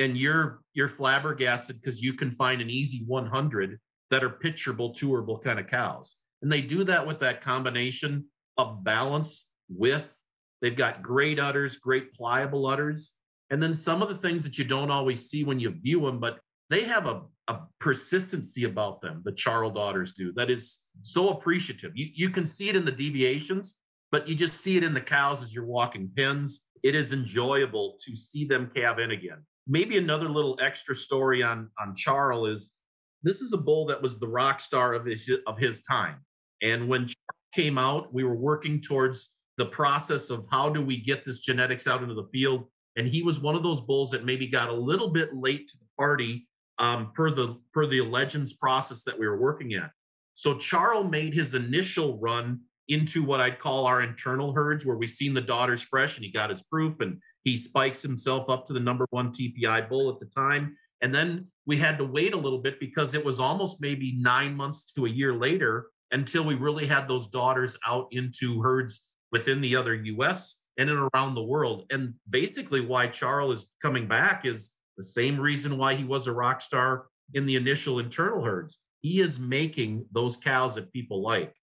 and 0.00 0.18
you're 0.18 0.60
you're 0.74 0.88
flabbergasted 0.88 1.76
because 1.76 2.02
you 2.02 2.14
can 2.14 2.30
find 2.30 2.60
an 2.60 2.70
easy 2.70 3.04
100 3.06 3.78
that 4.10 4.24
are 4.24 4.30
pitcherable, 4.30 4.92
tourable 4.94 5.38
kind 5.38 5.60
of 5.60 5.68
cows. 5.68 6.16
And 6.42 6.50
they 6.50 6.62
do 6.62 6.84
that 6.84 7.06
with 7.06 7.20
that 7.20 7.42
combination 7.42 8.24
of 8.56 8.82
balance 8.82 9.52
with 9.68 10.20
they've 10.60 10.76
got 10.76 11.02
great 11.02 11.38
udders, 11.38 11.76
great 11.76 12.12
pliable 12.12 12.66
udders. 12.66 13.16
And 13.50 13.62
then 13.62 13.74
some 13.74 14.02
of 14.02 14.08
the 14.08 14.14
things 14.14 14.44
that 14.44 14.58
you 14.58 14.64
don't 14.64 14.90
always 14.90 15.28
see 15.28 15.44
when 15.44 15.58
you 15.58 15.70
view 15.70 16.02
them, 16.02 16.20
but 16.20 16.38
they 16.68 16.84
have 16.84 17.06
a, 17.06 17.22
a 17.48 17.60
persistency 17.80 18.64
about 18.64 19.00
them, 19.00 19.22
the 19.24 19.32
Charles 19.32 19.74
daughters 19.74 20.12
do, 20.12 20.32
that 20.34 20.50
is 20.50 20.86
so 21.00 21.30
appreciative. 21.30 21.92
You, 21.94 22.08
you 22.14 22.30
can 22.30 22.46
see 22.46 22.68
it 22.68 22.76
in 22.76 22.84
the 22.84 22.92
deviations, 22.92 23.80
but 24.12 24.28
you 24.28 24.34
just 24.34 24.60
see 24.60 24.76
it 24.76 24.84
in 24.84 24.94
the 24.94 25.00
cows 25.00 25.42
as 25.42 25.52
you're 25.52 25.66
walking 25.66 26.10
pins. 26.14 26.68
It 26.82 26.94
is 26.94 27.12
enjoyable 27.12 27.96
to 28.04 28.14
see 28.14 28.44
them 28.44 28.70
calve 28.74 29.00
in 29.00 29.10
again. 29.10 29.38
Maybe 29.66 29.96
another 29.98 30.28
little 30.28 30.58
extra 30.60 30.94
story 30.94 31.42
on, 31.42 31.70
on 31.78 31.94
Charles 31.94 32.48
is 32.48 32.72
this 33.22 33.40
is 33.40 33.52
a 33.52 33.58
bull 33.58 33.86
that 33.86 34.02
was 34.02 34.18
the 34.18 34.28
rock 34.28 34.60
star 34.60 34.94
of 34.94 35.04
his 35.04 35.30
of 35.46 35.58
his 35.58 35.82
time. 35.82 36.24
And 36.62 36.88
when 36.88 37.08
came 37.54 37.78
out, 37.78 38.12
we 38.12 38.24
were 38.24 38.36
working 38.36 38.80
towards 38.80 39.36
the 39.56 39.66
process 39.66 40.30
of 40.30 40.46
how 40.50 40.70
do 40.70 40.82
we 40.82 40.96
get 40.96 41.24
this 41.24 41.40
genetics 41.40 41.86
out 41.86 42.02
into 42.02 42.14
the 42.14 42.28
field. 42.32 42.64
And 42.96 43.06
he 43.06 43.22
was 43.22 43.40
one 43.40 43.54
of 43.54 43.62
those 43.62 43.80
bulls 43.80 44.10
that 44.12 44.24
maybe 44.24 44.46
got 44.46 44.68
a 44.68 44.74
little 44.74 45.10
bit 45.10 45.34
late 45.34 45.68
to 45.68 45.78
the 45.78 45.86
party 45.98 46.48
um, 46.78 47.12
per 47.14 47.30
the 47.30 47.58
per 47.72 47.86
the 47.86 48.00
legends 48.00 48.54
process 48.54 49.04
that 49.04 49.18
we 49.18 49.26
were 49.26 49.40
working 49.40 49.74
at. 49.74 49.90
So 50.32 50.56
Charles 50.56 51.10
made 51.10 51.34
his 51.34 51.54
initial 51.54 52.18
run 52.18 52.60
into 52.90 53.22
what 53.22 53.40
I'd 53.40 53.60
call 53.60 53.86
our 53.86 54.02
internal 54.02 54.52
herds, 54.52 54.84
where 54.84 54.96
we've 54.96 55.08
seen 55.08 55.32
the 55.32 55.40
daughters 55.40 55.80
fresh, 55.80 56.16
and 56.16 56.24
he 56.24 56.32
got 56.32 56.50
his 56.50 56.64
proof, 56.64 57.00
and 57.00 57.22
he 57.44 57.56
spikes 57.56 58.02
himself 58.02 58.50
up 58.50 58.66
to 58.66 58.72
the 58.72 58.80
number 58.80 59.06
one 59.10 59.30
TPI 59.30 59.88
bull 59.88 60.10
at 60.10 60.18
the 60.18 60.26
time. 60.26 60.76
And 61.00 61.14
then 61.14 61.46
we 61.66 61.76
had 61.76 61.98
to 61.98 62.04
wait 62.04 62.34
a 62.34 62.38
little 62.38 62.58
bit 62.58 62.80
because 62.80 63.14
it 63.14 63.24
was 63.24 63.40
almost 63.40 63.80
maybe 63.80 64.18
nine 64.20 64.54
months 64.54 64.92
to 64.94 65.06
a 65.06 65.10
year 65.10 65.32
later 65.32 65.86
until 66.10 66.44
we 66.44 66.56
really 66.56 66.86
had 66.86 67.06
those 67.06 67.28
daughters 67.28 67.78
out 67.86 68.08
into 68.10 68.60
herds 68.60 69.08
within 69.30 69.60
the 69.60 69.76
other 69.76 69.94
US 69.94 70.66
and 70.76 70.90
in 70.90 71.08
around 71.14 71.34
the 71.34 71.44
world. 71.44 71.84
And 71.90 72.14
basically, 72.28 72.80
why 72.80 73.06
Charles 73.06 73.60
is 73.60 73.70
coming 73.80 74.08
back 74.08 74.44
is 74.44 74.74
the 74.96 75.04
same 75.04 75.38
reason 75.38 75.78
why 75.78 75.94
he 75.94 76.04
was 76.04 76.26
a 76.26 76.32
rock 76.32 76.60
star 76.60 77.06
in 77.32 77.46
the 77.46 77.54
initial 77.54 78.00
internal 78.00 78.44
herds. 78.44 78.82
He 79.00 79.20
is 79.20 79.38
making 79.38 80.06
those 80.12 80.36
cows 80.36 80.74
that 80.74 80.92
people 80.92 81.22
like. 81.22 81.54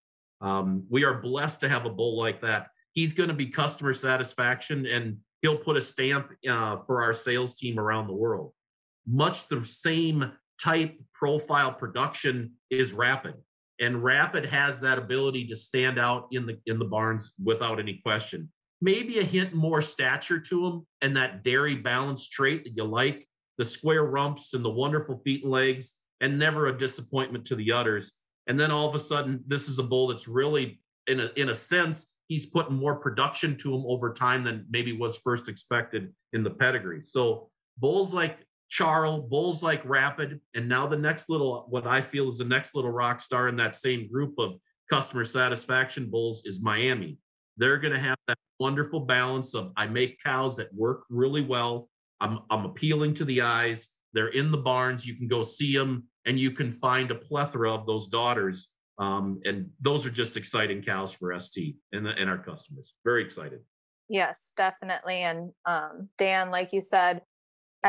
Um, 0.42 0.86
we 0.90 1.04
are 1.04 1.22
blessed 1.22 1.62
to 1.62 1.70
have 1.70 1.86
a 1.86 1.90
bull 1.90 2.18
like 2.18 2.42
that. 2.42 2.68
He's 2.94 3.14
going 3.14 3.30
to 3.30 3.36
be 3.36 3.48
customer 3.48 3.94
satisfaction 3.94 4.86
and 4.86 5.18
he'll 5.42 5.58
put 5.58 5.78
a 5.78 5.82
stamp 5.82 6.32
uh, 6.50 6.78
for 6.86 7.04
our 7.04 7.14
sales 7.14 7.56
team 7.56 7.80
around 7.80 8.08
the 8.08 8.14
world. 8.14 8.54
Much 9.08 9.48
the 9.48 9.64
same 9.64 10.32
type 10.62 11.00
profile 11.14 11.72
production 11.72 12.54
is 12.70 12.94
rapid 12.94 13.36
and 13.80 14.04
rapid 14.04 14.46
has 14.46 14.82
that 14.82 14.98
ability 14.98 15.48
to 15.48 15.56
stand 15.56 16.00
out 16.00 16.28
in 16.32 16.46
the 16.46 16.60
in 16.66 16.80
the 16.80 16.86
barns 16.86 17.34
without 17.44 17.80
any 17.80 18.02
question. 18.04 18.52
Maybe 18.82 19.20
a 19.20 19.24
hint 19.24 19.54
more 19.54 19.82
stature 19.82 20.40
to 20.40 20.66
him 20.66 20.88
and 21.02 21.16
that 21.16 21.44
dairy 21.44 21.76
balance 21.76 22.28
trait 22.28 22.64
that 22.64 22.76
you 22.76 22.84
like 22.84 23.28
the 23.58 23.64
square 23.64 24.04
rumps 24.04 24.54
and 24.54 24.64
the 24.64 24.70
wonderful 24.70 25.22
feet 25.24 25.44
and 25.44 25.52
legs 25.52 26.02
and 26.22 26.38
never 26.38 26.68
a 26.68 26.78
disappointment 26.78 27.46
to 27.46 27.56
the 27.56 27.72
udders 27.72 28.14
and 28.48 28.60
then 28.60 28.72
all 28.72 28.88
of 28.88 28.96
a 28.96 29.00
sudden 29.00 29.44
this 29.48 29.70
is 29.70 29.80
a 29.80 29.84
bull 29.84 30.08
that's 30.08 30.28
really 30.28 30.80
in 31.08 31.20
a 31.20 31.32
in 31.36 31.50
a 31.50 31.54
sense 31.54 32.16
he's 32.28 32.48
putting 32.48 32.76
more 32.76 32.96
production 32.96 33.56
to 33.58 33.74
him 33.74 33.84
over 33.88 34.14
time 34.14 34.44
than 34.44 34.66
maybe 34.70 34.92
was 34.92 35.18
first 35.20 35.48
expected 35.48 36.14
in 36.34 36.44
the 36.44 36.50
pedigree 36.50 37.02
so 37.02 37.50
bulls 37.78 38.14
like 38.14 38.38
Charles, 38.70 39.30
Bulls 39.30 39.64
like 39.64 39.82
Rapid, 39.86 40.42
and 40.54 40.68
now 40.68 40.88
the 40.88 40.98
next 40.98 41.30
little, 41.30 41.66
what 41.70 41.88
I 41.88 42.02
feel 42.02 42.28
is 42.28 42.38
the 42.38 42.46
next 42.46 42.76
little 42.76 42.92
rock 42.92 43.22
star 43.22 43.48
in 43.48 43.56
that 43.58 43.76
same 43.76 44.10
group 44.12 44.36
of 44.38 44.56
customer 44.90 45.24
satisfaction 45.24 46.10
bulls 46.10 46.46
is 46.46 46.64
Miami. 46.64 47.18
They're 47.58 47.78
going 47.78 47.94
to 47.94 48.00
have 48.00 48.18
that 48.28 48.38
wonderful 48.60 49.02
balance 49.02 49.56
of 49.56 49.72
I 49.78 49.88
make 49.88 50.22
cows 50.22 50.58
that 50.58 50.74
work 50.74 51.04
really 51.10 51.42
well. 51.42 51.90
I'm, 52.20 52.40
I'm 52.50 52.66
appealing 52.66 53.14
to 53.16 53.26
the 53.26 53.42
eyes. 53.42 53.90
They're 54.14 54.30
in 54.30 54.52
the 54.52 54.58
barns. 54.58 55.06
You 55.06 55.16
can 55.16 55.28
go 55.28 55.42
see 55.42 55.76
them 55.76 56.06
and 56.28 56.40
you 56.40 56.52
can 56.52 56.72
find 56.72 57.10
a 57.10 57.16
plethora 57.16 57.74
of 57.74 57.88
those 57.88 58.08
daughters. 58.08 58.74
Um, 59.00 59.40
and 59.46 59.70
those 59.80 60.06
are 60.06 60.12
just 60.12 60.38
exciting 60.38 60.82
cows 60.82 61.14
for 61.14 61.38
ST 61.40 61.78
and, 61.94 62.06
the, 62.06 62.12
and 62.12 62.30
our 62.30 62.38
customers. 62.38 62.94
Very 63.04 63.24
excited. 63.24 63.60
Yes, 64.10 64.54
definitely. 64.56 65.18
And 65.18 65.52
um, 65.66 66.10
Dan, 66.18 66.52
like 66.52 66.74
you 66.74 66.82
said, 66.82 67.22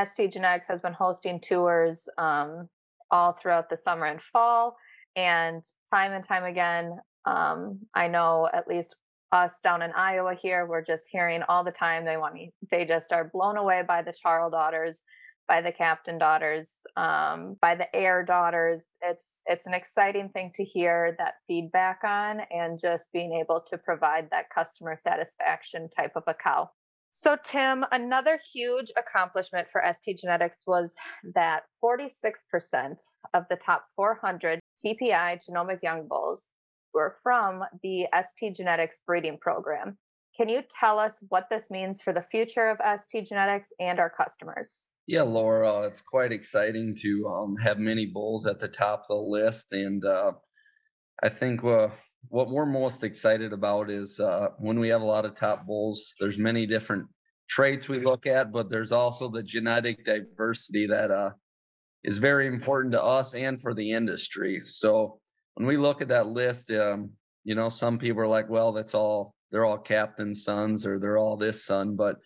ST 0.01 0.33
Genetics 0.33 0.69
has 0.69 0.81
been 0.81 0.93
hosting 0.93 1.41
tours 1.41 2.09
um, 2.19 2.69
all 3.11 3.33
throughout 3.33 3.69
the 3.69 3.77
summer 3.77 4.07
and 4.07 4.23
fall. 4.23 4.77
And 5.17 5.63
time 5.93 6.13
and 6.13 6.23
time 6.23 6.45
again, 6.45 6.99
um, 7.25 7.81
I 7.95 8.09
know 8.09 8.49
at 8.53 8.69
least 8.69 8.97
us 9.33 9.61
down 9.61 9.83
in 9.83 9.93
Iowa 9.93 10.35
here, 10.35 10.67
we're 10.67 10.85
just 10.85 11.09
hearing 11.11 11.43
all 11.49 11.65
the 11.65 11.73
time 11.73 12.05
they 12.05 12.17
want 12.17 12.35
me, 12.35 12.53
they 12.71 12.85
just 12.85 13.13
are 13.13 13.31
blown 13.33 13.57
away 13.57 13.83
by 13.87 14.03
the 14.03 14.13
Charles 14.13 14.53
daughters, 14.53 15.03
by 15.49 15.61
the 15.63 15.73
Captain 15.73 16.19
daughters, 16.19 16.83
um, 16.97 17.57
by 17.61 17.75
the 17.75 17.95
Air 17.97 18.23
daughters. 18.23 18.93
It's 19.03 19.43
it's 19.47 19.67
an 19.67 19.75
exciting 19.75 20.29
thing 20.29 20.53
to 20.55 20.65
hear 20.65 21.17
that 21.19 21.35
feedback 21.47 22.01
on 22.05 22.43
and 22.51 22.79
just 22.79 23.13
being 23.13 23.33
able 23.33 23.63
to 23.69 23.79
provide 23.79 24.29
that 24.31 24.51
customer 24.55 24.95
satisfaction 24.95 25.89
type 25.89 26.13
of 26.15 26.25
a 26.27 26.35
cow. 26.35 26.71
So, 27.11 27.37
Tim, 27.43 27.87
another 27.91 28.39
huge 28.53 28.93
accomplishment 28.97 29.69
for 29.73 29.83
ST 29.93 30.19
Genetics 30.19 30.65
was 30.67 30.95
that 31.35 31.63
46% 31.83 32.97
of 33.33 33.45
the 33.49 33.57
top 33.57 33.87
400 33.97 34.61
TPI 34.85 35.41
genomic 35.49 35.83
young 35.83 36.07
bulls 36.07 36.51
were 36.93 37.15
from 37.23 37.65
the 37.83 38.07
ST 38.23 38.55
Genetics 38.55 39.01
breeding 39.07 39.39
program. 39.41 39.97
Can 40.39 40.49
you 40.49 40.63
tell 40.71 41.01
us 41.01 41.25
what 41.31 41.51
this 41.51 41.69
means 41.69 42.01
for 42.01 42.13
the 42.13 42.23
future 42.23 42.69
of 42.69 43.01
ST 43.01 43.27
Genetics 43.27 43.73
and 43.81 43.99
our 43.99 44.09
customers? 44.09 44.93
Yeah, 45.09 45.23
Laura, 45.23 45.81
it's 45.81 46.01
quite 46.01 46.31
exciting 46.31 46.95
to 47.01 47.27
um, 47.27 47.57
have 47.57 47.81
many 47.81 48.07
bulls 48.07 48.47
at 48.47 48.61
the 48.61 48.69
top 48.69 49.01
of 49.01 49.09
the 49.09 49.15
list. 49.17 49.73
And 49.73 50.05
uh, 50.05 50.33
I 51.25 51.29
think 51.29 51.65
uh, 51.65 51.89
what 52.29 52.51
we're 52.51 52.67
most 52.67 53.03
excited 53.03 53.53
about 53.53 53.91
is 53.91 54.21
uh, 54.21 54.51
when 54.61 54.79
we 54.79 54.89
have 54.91 55.03
a 55.03 55.07
lot 55.07 55.25
of 55.25 55.35
top 55.35 55.67
bulls, 55.67 56.15
there's 56.21 56.39
many 56.39 56.67
different 56.67 57.09
traits 57.49 57.89
we 57.89 58.05
look 58.05 58.25
at, 58.29 58.53
but 58.53 58.71
there's 58.71 58.93
also 58.93 59.29
the 59.29 59.43
genetic 59.43 60.05
diversity 60.05 60.87
that 60.87 61.11
uh, 61.11 61.31
is 62.05 62.19
very 62.19 62.47
important 62.47 62.93
to 62.93 63.03
us 63.03 63.35
and 63.35 63.61
for 63.61 63.75
the 63.75 63.91
industry. 63.91 64.63
So 64.67 65.19
when 65.55 65.67
we 65.67 65.77
look 65.77 66.01
at 66.01 66.09
that 66.09 66.29
list, 66.29 66.71
um, 66.71 67.11
you 67.43 67.57
know, 67.57 67.71
some 67.71 67.99
people 67.99 68.23
are 68.23 68.29
like, 68.29 68.49
well, 68.49 68.71
that's 68.71 68.95
all, 68.95 69.35
they're 69.51 69.65
all 69.65 69.79
captain 69.79 70.35
sons 70.35 70.87
or 70.87 70.99
they're 70.99 71.19
all 71.19 71.37
this 71.37 71.65
son, 71.65 71.97
but 71.97 72.17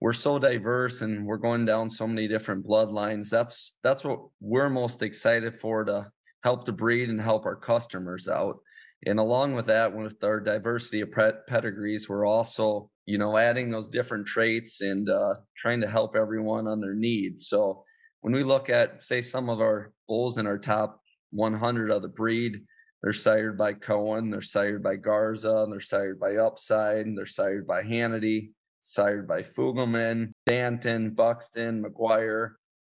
we're 0.00 0.12
so 0.12 0.38
diverse 0.38 1.00
and 1.00 1.24
we're 1.24 1.36
going 1.36 1.64
down 1.64 1.88
so 1.88 2.06
many 2.06 2.28
different 2.28 2.66
bloodlines. 2.66 3.28
That's 3.30 3.76
that's 3.82 4.04
what 4.04 4.20
we're 4.40 4.68
most 4.68 5.02
excited 5.02 5.60
for 5.60 5.84
to 5.84 6.06
help 6.42 6.66
to 6.66 6.72
breed 6.72 7.08
and 7.08 7.20
help 7.20 7.46
our 7.46 7.56
customers 7.56 8.28
out. 8.28 8.58
And 9.06 9.18
along 9.18 9.54
with 9.54 9.66
that, 9.66 9.94
with 9.94 10.22
our 10.22 10.40
diversity 10.40 11.00
of 11.00 11.10
pedigrees, 11.46 12.08
we're 12.08 12.26
also, 12.26 12.90
you 13.06 13.18
know, 13.18 13.36
adding 13.36 13.70
those 13.70 13.88
different 13.88 14.26
traits 14.26 14.80
and 14.80 15.08
uh, 15.08 15.34
trying 15.56 15.80
to 15.82 15.88
help 15.88 16.16
everyone 16.16 16.66
on 16.66 16.80
their 16.80 16.94
needs. 16.94 17.48
So 17.48 17.84
when 18.22 18.32
we 18.32 18.42
look 18.42 18.70
at, 18.70 19.00
say, 19.00 19.20
some 19.20 19.50
of 19.50 19.60
our 19.60 19.92
bulls 20.08 20.38
in 20.38 20.46
our 20.46 20.58
top 20.58 21.00
100 21.32 21.90
of 21.90 22.02
the 22.02 22.08
breed, 22.08 22.60
they're 23.04 23.12
sired 23.12 23.58
by 23.58 23.74
Cohen, 23.74 24.30
they're 24.30 24.40
sired 24.40 24.82
by 24.82 24.96
Garza, 24.96 25.58
and 25.58 25.70
they're 25.70 25.78
sired 25.78 26.18
by 26.18 26.36
Upside, 26.36 27.04
and 27.04 27.16
they're 27.16 27.26
sired 27.26 27.66
by 27.66 27.82
Hannity, 27.82 28.52
sired 28.80 29.28
by 29.28 29.42
Fugelman, 29.42 30.32
Danton, 30.46 31.10
Buxton, 31.10 31.84
McGuire, 31.84 32.52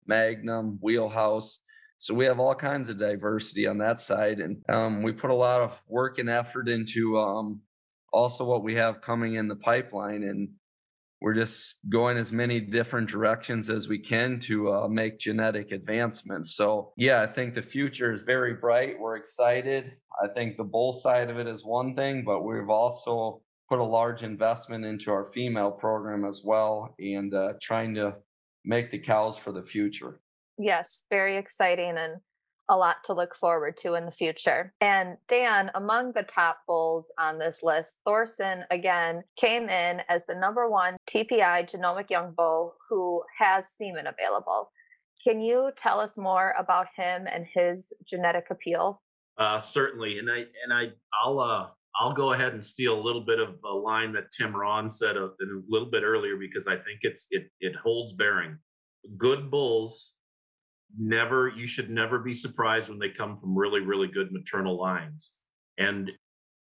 Magnum, 0.08 0.80
Wheelhouse. 0.82 1.60
So 1.98 2.12
we 2.12 2.24
have 2.24 2.40
all 2.40 2.56
kinds 2.56 2.88
of 2.88 2.98
diversity 2.98 3.68
on 3.68 3.78
that 3.78 4.00
side, 4.00 4.40
and 4.40 4.56
um, 4.68 5.04
we 5.04 5.12
put 5.12 5.30
a 5.30 5.34
lot 5.34 5.60
of 5.60 5.80
work 5.86 6.18
and 6.18 6.28
effort 6.28 6.68
into 6.68 7.16
um, 7.16 7.60
also 8.12 8.44
what 8.44 8.64
we 8.64 8.74
have 8.74 9.00
coming 9.00 9.36
in 9.36 9.46
the 9.46 9.54
pipeline, 9.54 10.24
and 10.24 10.48
we're 11.20 11.34
just 11.34 11.76
going 11.88 12.16
as 12.16 12.32
many 12.32 12.60
different 12.60 13.08
directions 13.08 13.68
as 13.68 13.88
we 13.88 13.98
can 13.98 14.38
to 14.40 14.72
uh, 14.72 14.88
make 14.88 15.18
genetic 15.18 15.72
advancements. 15.72 16.54
So 16.56 16.92
yeah, 16.96 17.22
I 17.22 17.26
think 17.26 17.54
the 17.54 17.62
future 17.62 18.12
is 18.12 18.22
very 18.22 18.54
bright. 18.54 18.98
We're 18.98 19.16
excited. 19.16 19.96
I 20.22 20.28
think 20.28 20.56
the 20.56 20.64
bull 20.64 20.92
side 20.92 21.30
of 21.30 21.38
it 21.38 21.46
is 21.46 21.64
one 21.64 21.94
thing, 21.94 22.24
but 22.24 22.42
we've 22.42 22.70
also 22.70 23.42
put 23.68 23.78
a 23.78 23.84
large 23.84 24.22
investment 24.22 24.84
into 24.84 25.12
our 25.12 25.26
female 25.26 25.70
program 25.70 26.24
as 26.24 26.42
well, 26.44 26.94
and 26.98 27.32
uh, 27.32 27.52
trying 27.62 27.94
to 27.94 28.16
make 28.64 28.90
the 28.90 28.98
cows 28.98 29.36
for 29.38 29.52
the 29.52 29.62
future 29.62 30.20
yes, 30.60 31.06
very 31.10 31.36
exciting 31.36 31.96
and 31.96 32.20
a 32.70 32.76
lot 32.76 33.02
to 33.04 33.12
look 33.12 33.34
forward 33.34 33.76
to 33.78 33.94
in 33.94 34.06
the 34.06 34.12
future. 34.12 34.72
And 34.80 35.16
Dan, 35.28 35.70
among 35.74 36.12
the 36.12 36.22
top 36.22 36.60
bulls 36.66 37.12
on 37.18 37.38
this 37.38 37.62
list, 37.62 38.00
Thorson 38.06 38.64
again 38.70 39.24
came 39.36 39.68
in 39.68 40.02
as 40.08 40.24
the 40.26 40.36
number 40.36 40.70
one 40.70 40.96
TPI 41.10 41.68
genomic 41.68 42.08
young 42.08 42.32
bull 42.34 42.76
who 42.88 43.22
has 43.38 43.72
semen 43.72 44.06
available. 44.06 44.70
Can 45.22 45.40
you 45.40 45.72
tell 45.76 46.00
us 46.00 46.16
more 46.16 46.54
about 46.56 46.86
him 46.96 47.26
and 47.30 47.44
his 47.52 47.92
genetic 48.06 48.46
appeal? 48.50 49.02
Uh, 49.36 49.58
certainly, 49.58 50.18
and 50.18 50.30
I 50.30 50.44
and 50.64 50.72
I 50.72 50.92
I'll 51.24 51.40
uh, 51.40 51.66
I'll 51.98 52.14
go 52.14 52.32
ahead 52.32 52.52
and 52.52 52.64
steal 52.64 52.98
a 52.98 53.02
little 53.02 53.24
bit 53.24 53.40
of 53.40 53.58
a 53.64 53.74
line 53.74 54.12
that 54.12 54.30
Tim 54.36 54.54
Ron 54.54 54.88
said 54.88 55.16
a, 55.16 55.24
a 55.24 55.46
little 55.68 55.90
bit 55.90 56.02
earlier 56.04 56.36
because 56.36 56.66
I 56.66 56.76
think 56.76 57.00
it's 57.02 57.26
it 57.30 57.50
it 57.60 57.74
holds 57.74 58.12
bearing. 58.12 58.58
Good 59.18 59.50
bulls 59.50 60.14
never 60.98 61.48
you 61.48 61.66
should 61.66 61.90
never 61.90 62.18
be 62.18 62.32
surprised 62.32 62.88
when 62.88 62.98
they 62.98 63.10
come 63.10 63.36
from 63.36 63.56
really 63.56 63.80
really 63.80 64.08
good 64.08 64.32
maternal 64.32 64.76
lines. 64.76 65.40
And 65.78 66.12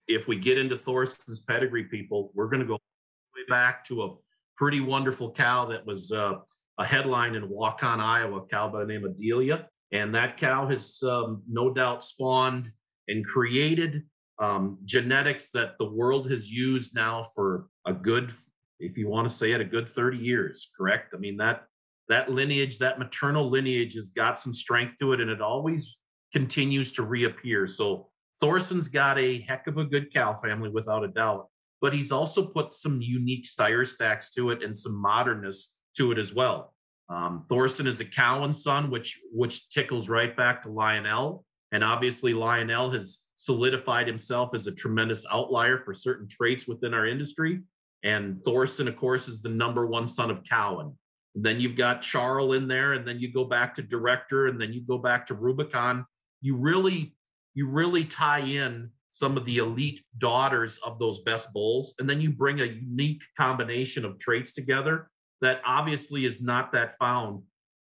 if 0.08 0.28
we 0.28 0.36
get 0.36 0.58
into 0.58 0.76
thorson's 0.76 1.42
pedigree 1.42 1.84
people 1.84 2.30
we're 2.34 2.48
going 2.48 2.60
to 2.60 2.66
go 2.66 2.74
way 2.74 3.42
back 3.48 3.84
to 3.84 4.02
a 4.04 4.14
pretty 4.56 4.80
wonderful 4.80 5.30
cow 5.32 5.66
that 5.66 5.84
was 5.86 6.12
uh, 6.12 6.34
a 6.78 6.84
headline 6.84 7.34
in 7.34 7.48
waukon 7.48 8.00
iowa 8.00 8.38
a 8.38 8.46
cow 8.46 8.68
by 8.68 8.80
the 8.80 8.86
name 8.86 9.04
of 9.04 9.16
delia. 9.16 9.68
And 9.92 10.14
that 10.14 10.36
cow 10.36 10.66
has 10.66 11.02
um, 11.04 11.42
no 11.48 11.72
doubt 11.72 12.02
spawned 12.02 12.72
and 13.08 13.24
created 13.24 14.02
um, 14.38 14.78
genetics 14.84 15.50
that 15.52 15.78
the 15.78 15.88
world 15.88 16.30
has 16.30 16.50
used 16.50 16.94
now 16.94 17.22
for 17.34 17.66
a 17.86 17.92
good 17.92 18.32
if 18.78 18.98
you 18.98 19.08
want 19.08 19.26
to 19.26 19.32
say 19.32 19.52
it 19.52 19.60
a 19.60 19.64
good 19.64 19.88
30 19.88 20.18
years 20.18 20.70
correct? 20.76 21.14
I 21.14 21.18
mean 21.18 21.38
that 21.38 21.64
that 22.08 22.30
lineage, 22.30 22.78
that 22.78 22.98
maternal 22.98 23.48
lineage 23.48 23.94
has 23.94 24.10
got 24.10 24.38
some 24.38 24.52
strength 24.52 24.94
to 25.00 25.12
it 25.12 25.20
and 25.20 25.30
it 25.30 25.40
always 25.40 25.98
continues 26.32 26.92
to 26.92 27.02
reappear. 27.02 27.66
So 27.66 28.08
Thorson's 28.40 28.88
got 28.88 29.18
a 29.18 29.40
heck 29.40 29.66
of 29.66 29.78
a 29.78 29.84
good 29.84 30.12
cow 30.12 30.34
family 30.34 30.68
without 30.68 31.04
a 31.04 31.08
doubt, 31.08 31.48
but 31.80 31.92
he's 31.92 32.12
also 32.12 32.46
put 32.46 32.74
some 32.74 33.00
unique 33.00 33.46
sire 33.46 33.84
stacks 33.84 34.30
to 34.32 34.50
it 34.50 34.62
and 34.62 34.76
some 34.76 35.00
modernness 35.00 35.78
to 35.96 36.12
it 36.12 36.18
as 36.18 36.34
well. 36.34 36.74
Um, 37.08 37.44
Thorson 37.48 37.86
is 37.86 38.00
a 38.00 38.04
Cowan 38.04 38.52
son, 38.52 38.90
which 38.90 39.20
which 39.32 39.70
tickles 39.70 40.08
right 40.08 40.36
back 40.36 40.62
to 40.62 40.70
Lionel, 40.70 41.44
and 41.72 41.84
obviously 41.84 42.34
Lionel 42.34 42.90
has 42.90 43.28
solidified 43.36 44.06
himself 44.06 44.54
as 44.54 44.66
a 44.66 44.74
tremendous 44.74 45.24
outlier 45.30 45.78
for 45.84 45.94
certain 45.94 46.26
traits 46.28 46.66
within 46.66 46.94
our 46.94 47.06
industry. 47.06 47.60
And 48.02 48.44
Thorson, 48.44 48.88
of 48.88 48.96
course, 48.96 49.28
is 49.28 49.40
the 49.40 49.48
number 49.48 49.86
one 49.86 50.06
son 50.06 50.30
of 50.30 50.42
Cowan. 50.44 50.98
Then 51.38 51.60
you've 51.60 51.76
got 51.76 52.00
Charles 52.00 52.56
in 52.56 52.66
there, 52.66 52.94
and 52.94 53.06
then 53.06 53.20
you 53.20 53.30
go 53.30 53.44
back 53.44 53.74
to 53.74 53.82
director, 53.82 54.46
and 54.46 54.58
then 54.60 54.72
you 54.72 54.80
go 54.80 54.96
back 54.96 55.26
to 55.26 55.34
Rubicon. 55.34 56.06
You 56.40 56.56
really, 56.56 57.14
you 57.54 57.68
really 57.68 58.04
tie 58.04 58.40
in 58.40 58.90
some 59.08 59.36
of 59.36 59.44
the 59.44 59.58
elite 59.58 60.02
daughters 60.16 60.78
of 60.78 60.98
those 60.98 61.22
best 61.22 61.52
bulls, 61.52 61.94
and 61.98 62.08
then 62.08 62.22
you 62.22 62.30
bring 62.30 62.60
a 62.60 62.64
unique 62.64 63.22
combination 63.36 64.04
of 64.04 64.18
traits 64.18 64.54
together 64.54 65.10
that 65.42 65.60
obviously 65.66 66.24
is 66.24 66.42
not 66.42 66.72
that 66.72 66.96
found. 66.98 67.42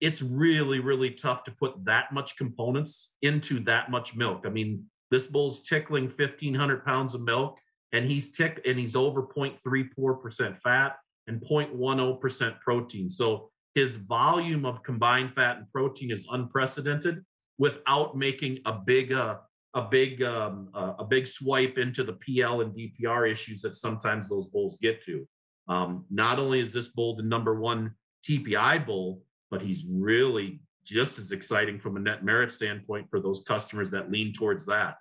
It's 0.01 0.23
really, 0.23 0.79
really 0.79 1.11
tough 1.11 1.43
to 1.43 1.51
put 1.51 1.85
that 1.85 2.11
much 2.11 2.37
components 2.37 3.15
into 3.21 3.59
that 3.61 3.91
much 3.91 4.15
milk. 4.15 4.45
I 4.45 4.49
mean, 4.49 4.85
this 5.11 5.27
bull's 5.27 5.63
tickling 5.63 6.05
1,500 6.05 6.83
pounds 6.83 7.13
of 7.13 7.21
milk, 7.21 7.59
and 7.93 8.05
he's 8.05 8.35
tick 8.35 8.61
and 8.65 8.79
he's 8.79 8.95
over 8.95 9.21
0.34% 9.23 10.57
fat 10.57 10.97
and 11.27 11.41
0.10% 11.41 12.59
protein. 12.59 13.09
So 13.09 13.49
his 13.73 13.97
volume 13.97 14.65
of 14.65 14.83
combined 14.83 15.33
fat 15.35 15.57
and 15.57 15.71
protein 15.71 16.11
is 16.11 16.27
unprecedented 16.31 17.23
without 17.57 18.17
making 18.17 18.59
a 18.65 18.73
big 18.73 19.11
uh, 19.11 19.37
a 19.73 19.81
big 19.81 20.23
um, 20.23 20.69
uh, 20.73 20.93
a 20.99 21.03
big 21.03 21.27
swipe 21.27 21.77
into 21.77 22.03
the 22.03 22.13
PL 22.13 22.61
and 22.61 22.73
DPR 22.73 23.29
issues 23.29 23.61
that 23.61 23.75
sometimes 23.75 24.29
those 24.29 24.47
bulls 24.47 24.77
get 24.81 25.01
to. 25.01 25.27
Um, 25.67 26.05
not 26.09 26.39
only 26.39 26.59
is 26.59 26.71
this 26.71 26.89
bull 26.89 27.15
the 27.15 27.23
number 27.23 27.59
one 27.59 27.95
TPI 28.25 28.85
bull, 28.85 29.21
but 29.51 29.61
he's 29.61 29.87
really 29.91 30.61
just 30.85 31.19
as 31.19 31.31
exciting 31.31 31.79
from 31.79 31.97
a 31.97 31.99
net 31.99 32.23
merit 32.23 32.51
standpoint 32.51 33.09
for 33.09 33.19
those 33.19 33.43
customers 33.45 33.91
that 33.91 34.11
lean 34.11 34.31
towards 34.31 34.65
that. 34.67 34.97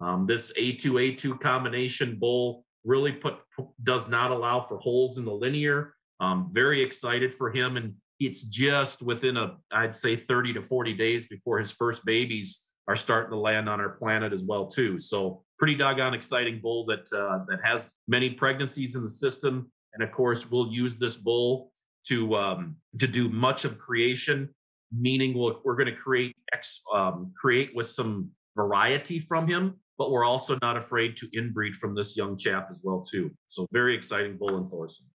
Um, 0.00 0.26
this 0.26 0.56
A2 0.58 1.16
A2 1.16 1.40
combination 1.40 2.18
bull 2.18 2.63
really 2.84 3.12
put 3.12 3.38
does 3.82 4.08
not 4.08 4.30
allow 4.30 4.60
for 4.60 4.78
holes 4.78 5.18
in 5.18 5.24
the 5.24 5.32
linear. 5.32 5.94
Um, 6.20 6.50
very 6.52 6.82
excited 6.82 7.34
for 7.34 7.50
him, 7.50 7.76
and 7.76 7.94
it's 8.20 8.44
just 8.44 9.02
within 9.02 9.36
a 9.36 9.56
I'd 9.72 9.94
say 9.94 10.16
30 10.16 10.54
to 10.54 10.62
40 10.62 10.94
days 10.94 11.26
before 11.28 11.58
his 11.58 11.72
first 11.72 12.04
babies 12.04 12.68
are 12.86 12.96
starting 12.96 13.30
to 13.30 13.38
land 13.38 13.68
on 13.68 13.80
our 13.80 13.90
planet 13.90 14.32
as 14.32 14.44
well 14.44 14.66
too. 14.66 14.98
So 14.98 15.42
pretty 15.58 15.74
doggone 15.74 16.14
exciting 16.14 16.60
bull 16.60 16.84
that 16.86 17.10
uh, 17.12 17.44
that 17.48 17.64
has 17.64 18.00
many 18.06 18.30
pregnancies 18.30 18.96
in 18.96 19.02
the 19.02 19.08
system 19.08 19.70
And 19.94 20.02
of 20.02 20.10
course, 20.12 20.50
we'll 20.50 20.72
use 20.72 20.98
this 20.98 21.16
bull 21.16 21.72
to 22.08 22.36
um, 22.36 22.76
to 22.98 23.06
do 23.06 23.28
much 23.28 23.64
of 23.64 23.78
creation, 23.78 24.50
meaning 24.92 25.34
we'll, 25.34 25.60
we're 25.64 25.76
going 25.76 25.94
to 25.94 25.96
create 25.96 26.36
ex, 26.52 26.82
um, 26.92 27.32
create 27.36 27.74
with 27.74 27.86
some 27.86 28.30
variety 28.56 29.18
from 29.18 29.48
him, 29.48 29.78
but 29.98 30.10
we're 30.10 30.24
also 30.24 30.58
not 30.62 30.76
afraid 30.76 31.16
to 31.16 31.26
inbreed 31.36 31.74
from 31.74 31.94
this 31.94 32.16
young 32.16 32.36
chap 32.36 32.68
as 32.70 32.82
well 32.84 33.02
too. 33.02 33.30
So 33.46 33.66
very 33.72 33.94
exciting 33.94 34.36
bull 34.36 34.56
in 34.58 34.68
Thorson. 34.68 35.06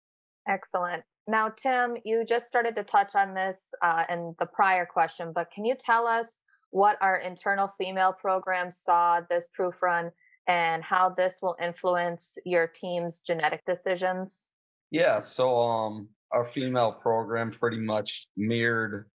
Excellent. 0.48 1.02
Now, 1.26 1.50
Tim, 1.50 1.96
you 2.04 2.24
just 2.24 2.46
started 2.46 2.74
to 2.76 2.84
touch 2.84 3.14
on 3.14 3.34
this 3.34 3.74
uh, 3.82 4.04
in 4.08 4.34
the 4.38 4.46
prior 4.46 4.86
question, 4.86 5.32
but 5.34 5.50
can 5.50 5.64
you 5.64 5.74
tell 5.78 6.06
us 6.06 6.38
what 6.70 6.96
our 7.00 7.18
internal 7.18 7.68
female 7.78 8.12
program 8.12 8.70
saw 8.70 9.20
this 9.28 9.48
proof 9.54 9.82
run 9.82 10.10
and 10.46 10.82
how 10.82 11.10
this 11.10 11.40
will 11.42 11.56
influence 11.60 12.38
your 12.44 12.66
team's 12.66 13.20
genetic 13.20 13.64
decisions? 13.66 14.52
Yeah, 14.90 15.18
so 15.18 15.58
um 15.58 16.08
our 16.32 16.44
female 16.44 16.92
program 16.92 17.50
pretty 17.50 17.78
much 17.78 18.26
mirrored 18.36 19.10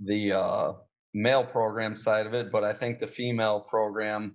the 0.00 0.32
uh 0.32 0.72
male 1.12 1.44
program 1.44 1.94
side 1.94 2.26
of 2.26 2.34
it, 2.34 2.50
but 2.50 2.64
I 2.64 2.72
think 2.72 2.98
the 2.98 3.06
female 3.06 3.60
program 3.60 4.34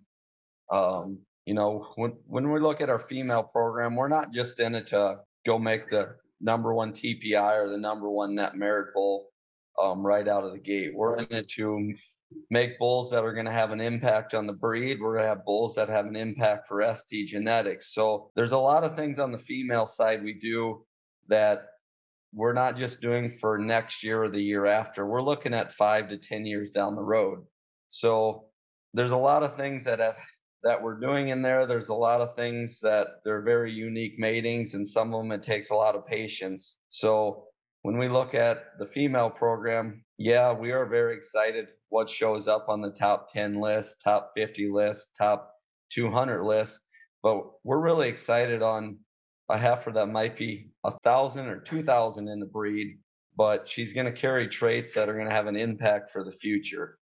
um 0.71 1.19
you 1.45 1.53
know 1.53 1.87
when 1.95 2.13
when 2.25 2.51
we 2.51 2.59
look 2.59 2.81
at 2.81 2.89
our 2.89 2.99
female 2.99 3.43
program, 3.43 3.95
we're 3.95 4.07
not 4.07 4.31
just 4.31 4.59
in 4.59 4.75
it 4.75 4.87
to 4.87 5.19
go 5.45 5.57
make 5.57 5.89
the 5.89 6.15
number 6.41 6.73
one 6.73 6.91
TPI 6.91 7.57
or 7.57 7.69
the 7.69 7.77
number 7.77 8.09
one 8.09 8.35
net 8.35 8.55
merit 8.55 8.93
bull 8.93 9.29
um, 9.81 10.05
right 10.05 10.27
out 10.27 10.43
of 10.43 10.51
the 10.51 10.59
gate. 10.59 10.91
We're 10.93 11.17
in 11.17 11.27
it 11.31 11.49
to 11.49 11.93
make 12.49 12.77
bulls 12.77 13.09
that 13.11 13.23
are 13.23 13.33
going 13.33 13.45
to 13.45 13.51
have 13.51 13.71
an 13.71 13.81
impact 13.81 14.33
on 14.33 14.45
the 14.45 14.53
breed. 14.53 14.99
We're 15.01 15.13
going 15.13 15.23
to 15.23 15.29
have 15.29 15.45
bulls 15.45 15.75
that 15.75 15.89
have 15.89 16.05
an 16.05 16.15
impact 16.15 16.67
for 16.67 16.83
ST 16.95 17.27
genetics. 17.27 17.93
So 17.93 18.31
there's 18.35 18.51
a 18.51 18.57
lot 18.57 18.83
of 18.83 18.95
things 18.95 19.19
on 19.19 19.31
the 19.31 19.37
female 19.37 19.85
side 19.85 20.23
we 20.23 20.33
do 20.33 20.85
that 21.27 21.65
we're 22.33 22.53
not 22.53 22.77
just 22.77 23.01
doing 23.01 23.31
for 23.31 23.57
next 23.57 24.03
year 24.03 24.23
or 24.23 24.29
the 24.29 24.41
year 24.41 24.67
after. 24.67 25.07
We're 25.07 25.21
looking 25.21 25.53
at 25.53 25.73
five 25.73 26.09
to 26.09 26.17
10 26.17 26.45
years 26.45 26.69
down 26.69 26.95
the 26.95 27.01
road. 27.01 27.39
So 27.89 28.45
there's 28.93 29.11
a 29.11 29.17
lot 29.17 29.41
of 29.41 29.55
things 29.55 29.83
that 29.85 29.99
have 29.99 30.17
that 30.63 30.81
we're 30.81 30.99
doing 30.99 31.29
in 31.29 31.41
there. 31.41 31.65
There's 31.65 31.89
a 31.89 31.93
lot 31.93 32.21
of 32.21 32.35
things 32.35 32.79
that 32.81 33.07
they're 33.23 33.41
very 33.41 33.71
unique 33.71 34.19
matings, 34.19 34.73
and 34.73 34.87
some 34.87 35.13
of 35.13 35.21
them 35.21 35.31
it 35.31 35.43
takes 35.43 35.69
a 35.69 35.75
lot 35.75 35.95
of 35.95 36.05
patience. 36.05 36.77
So 36.89 37.45
when 37.81 37.97
we 37.97 38.09
look 38.09 38.35
at 38.35 38.77
the 38.77 38.85
female 38.85 39.29
program, 39.29 40.03
yeah, 40.17 40.51
we 40.51 40.71
are 40.71 40.85
very 40.85 41.15
excited 41.15 41.67
what 41.89 42.09
shows 42.09 42.47
up 42.47 42.67
on 42.69 42.81
the 42.81 42.91
top 42.91 43.31
10 43.31 43.55
list, 43.55 44.01
top 44.03 44.31
50 44.35 44.69
list, 44.69 45.15
top 45.17 45.53
200 45.91 46.43
list. 46.43 46.79
But 47.23 47.43
we're 47.63 47.81
really 47.81 48.07
excited 48.07 48.61
on 48.61 48.99
a 49.49 49.57
heifer 49.57 49.91
that 49.91 50.07
might 50.07 50.37
be 50.37 50.71
a 50.83 50.91
thousand 51.03 51.47
or 51.47 51.59
2,000 51.59 52.27
in 52.27 52.39
the 52.39 52.45
breed, 52.45 52.99
but 53.35 53.67
she's 53.67 53.93
going 53.93 54.05
to 54.05 54.11
carry 54.11 54.47
traits 54.47 54.93
that 54.93 55.09
are 55.09 55.15
going 55.15 55.27
to 55.27 55.33
have 55.33 55.47
an 55.47 55.55
impact 55.55 56.11
for 56.11 56.23
the 56.23 56.31
future. 56.31 56.97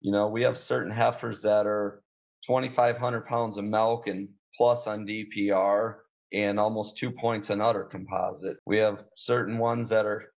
You 0.00 0.12
know, 0.12 0.28
we 0.28 0.42
have 0.42 0.58
certain 0.58 0.92
heifers 0.92 1.42
that 1.42 1.66
are 1.66 2.02
2,500 2.46 3.26
pounds 3.26 3.56
of 3.56 3.64
milk 3.64 4.06
and 4.06 4.28
plus 4.56 4.86
on 4.86 5.06
DPR 5.06 5.96
and 6.32 6.58
almost 6.58 6.96
two 6.96 7.10
points 7.10 7.50
on 7.50 7.60
udder 7.60 7.84
composite. 7.84 8.58
We 8.66 8.78
have 8.78 9.04
certain 9.16 9.58
ones 9.58 9.88
that 9.90 10.06
are 10.06 10.32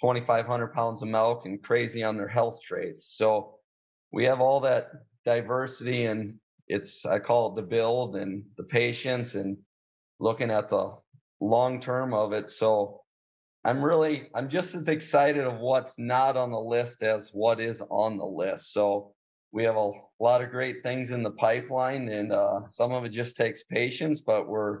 2,500 0.00 0.68
pounds 0.68 1.02
of 1.02 1.08
milk 1.08 1.46
and 1.46 1.62
crazy 1.62 2.02
on 2.02 2.16
their 2.16 2.28
health 2.28 2.60
traits. 2.62 3.06
So 3.16 3.56
we 4.12 4.24
have 4.24 4.40
all 4.40 4.60
that 4.60 4.90
diversity 5.24 6.06
and 6.06 6.34
it's, 6.66 7.04
I 7.06 7.18
call 7.18 7.50
it 7.50 7.56
the 7.56 7.66
build 7.66 8.16
and 8.16 8.44
the 8.56 8.64
patience 8.64 9.34
and 9.34 9.56
looking 10.20 10.50
at 10.50 10.68
the 10.68 10.94
long 11.40 11.80
term 11.80 12.14
of 12.14 12.32
it. 12.32 12.50
So 12.50 13.00
I'm 13.64 13.82
really, 13.82 14.28
I'm 14.34 14.48
just 14.48 14.74
as 14.74 14.88
excited 14.88 15.44
of 15.44 15.58
what's 15.58 15.98
not 15.98 16.36
on 16.36 16.50
the 16.50 16.60
list 16.60 17.02
as 17.02 17.30
what 17.32 17.60
is 17.60 17.82
on 17.90 18.18
the 18.18 18.24
list. 18.24 18.72
So 18.72 19.14
we 19.52 19.64
have 19.64 19.76
a 19.76 19.90
lot 20.20 20.42
of 20.42 20.50
great 20.50 20.82
things 20.82 21.10
in 21.10 21.22
the 21.22 21.30
pipeline 21.32 22.08
and 22.08 22.32
uh, 22.32 22.64
some 22.64 22.92
of 22.92 23.04
it 23.04 23.10
just 23.10 23.36
takes 23.36 23.62
patience, 23.64 24.20
but 24.20 24.48
we're 24.48 24.80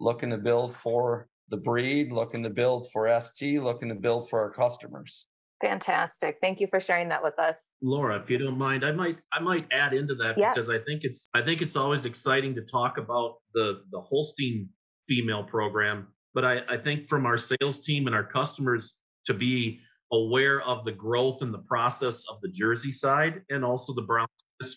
looking 0.00 0.30
to 0.30 0.38
build 0.38 0.74
for 0.74 1.28
the 1.50 1.56
breed, 1.56 2.12
looking 2.12 2.42
to 2.42 2.50
build 2.50 2.90
for 2.92 3.08
ST, 3.20 3.62
looking 3.62 3.88
to 3.88 3.94
build 3.94 4.28
for 4.28 4.40
our 4.40 4.50
customers. 4.50 5.26
Fantastic. 5.60 6.36
Thank 6.40 6.60
you 6.60 6.68
for 6.68 6.78
sharing 6.78 7.08
that 7.08 7.22
with 7.22 7.38
us. 7.38 7.72
Laura, 7.82 8.16
if 8.16 8.30
you 8.30 8.38
don't 8.38 8.58
mind, 8.58 8.84
I 8.84 8.92
might 8.92 9.18
I 9.32 9.40
might 9.40 9.66
add 9.72 9.92
into 9.92 10.14
that 10.16 10.38
yes. 10.38 10.54
because 10.54 10.70
I 10.70 10.78
think 10.78 11.02
it's 11.02 11.26
I 11.34 11.42
think 11.42 11.62
it's 11.62 11.74
always 11.74 12.04
exciting 12.04 12.54
to 12.54 12.62
talk 12.62 12.96
about 12.96 13.38
the 13.54 13.82
the 13.90 14.00
Holstein 14.00 14.68
female 15.08 15.42
program. 15.42 16.08
But 16.32 16.44
I, 16.44 16.60
I 16.68 16.76
think 16.76 17.08
from 17.08 17.26
our 17.26 17.36
sales 17.36 17.84
team 17.84 18.06
and 18.06 18.14
our 18.14 18.22
customers 18.22 19.00
to 19.24 19.34
be 19.34 19.80
aware 20.12 20.60
of 20.62 20.84
the 20.84 20.92
growth 20.92 21.42
and 21.42 21.52
the 21.52 21.58
process 21.58 22.24
of 22.30 22.40
the 22.40 22.48
Jersey 22.48 22.90
side 22.90 23.42
and 23.50 23.64
also 23.64 23.94
the 23.94 24.02
Brown 24.02 24.26